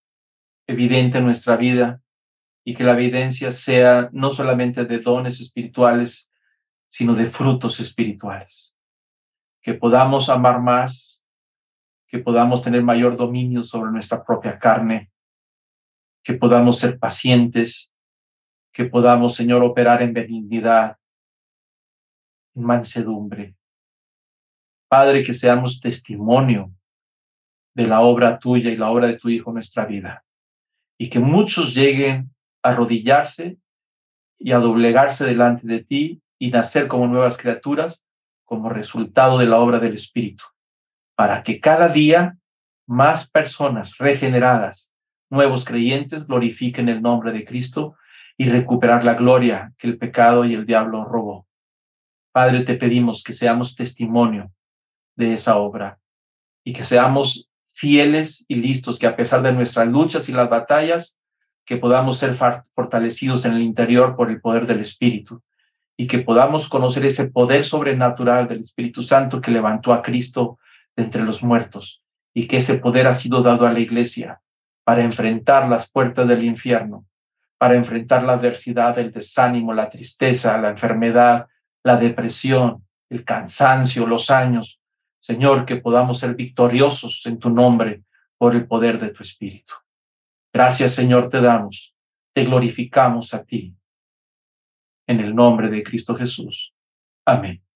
[0.66, 2.00] evidente en nuestra vida
[2.64, 6.28] y que la evidencia sea no solamente de dones espirituales,
[6.88, 8.74] sino de frutos espirituales.
[9.62, 11.24] Que podamos amar más,
[12.06, 15.10] que podamos tener mayor dominio sobre nuestra propia carne,
[16.22, 17.90] que podamos ser pacientes,
[18.72, 20.97] que podamos, Señor, operar en benignidad, en
[22.58, 23.54] mansedumbre.
[24.88, 26.72] Padre, que seamos testimonio
[27.74, 30.24] de la obra tuya y la obra de tu Hijo en nuestra vida.
[30.98, 32.30] Y que muchos lleguen
[32.62, 33.58] a arrodillarse
[34.38, 38.04] y a doblegarse delante de ti y nacer como nuevas criaturas
[38.44, 40.44] como resultado de la obra del Espíritu,
[41.14, 42.38] para que cada día
[42.86, 44.90] más personas regeneradas,
[45.28, 47.96] nuevos creyentes, glorifiquen el nombre de Cristo
[48.38, 51.47] y recuperar la gloria que el pecado y el diablo robó.
[52.32, 54.50] Padre, te pedimos que seamos testimonio
[55.16, 55.98] de esa obra
[56.64, 61.16] y que seamos fieles y listos, que a pesar de nuestras luchas y las batallas,
[61.64, 62.34] que podamos ser
[62.74, 65.42] fortalecidos en el interior por el poder del Espíritu
[65.96, 70.58] y que podamos conocer ese poder sobrenatural del Espíritu Santo que levantó a Cristo
[70.96, 72.02] de entre los muertos
[72.32, 74.40] y que ese poder ha sido dado a la iglesia
[74.84, 77.04] para enfrentar las puertas del infierno,
[77.58, 81.48] para enfrentar la adversidad, el desánimo, la tristeza, la enfermedad,
[81.84, 84.80] la depresión, el cansancio, los años.
[85.20, 88.02] Señor, que podamos ser victoriosos en tu nombre
[88.36, 89.74] por el poder de tu Espíritu.
[90.52, 91.94] Gracias, Señor, te damos.
[92.34, 93.74] Te glorificamos a ti
[95.06, 96.74] en el nombre de Cristo Jesús.
[97.26, 97.67] Amén.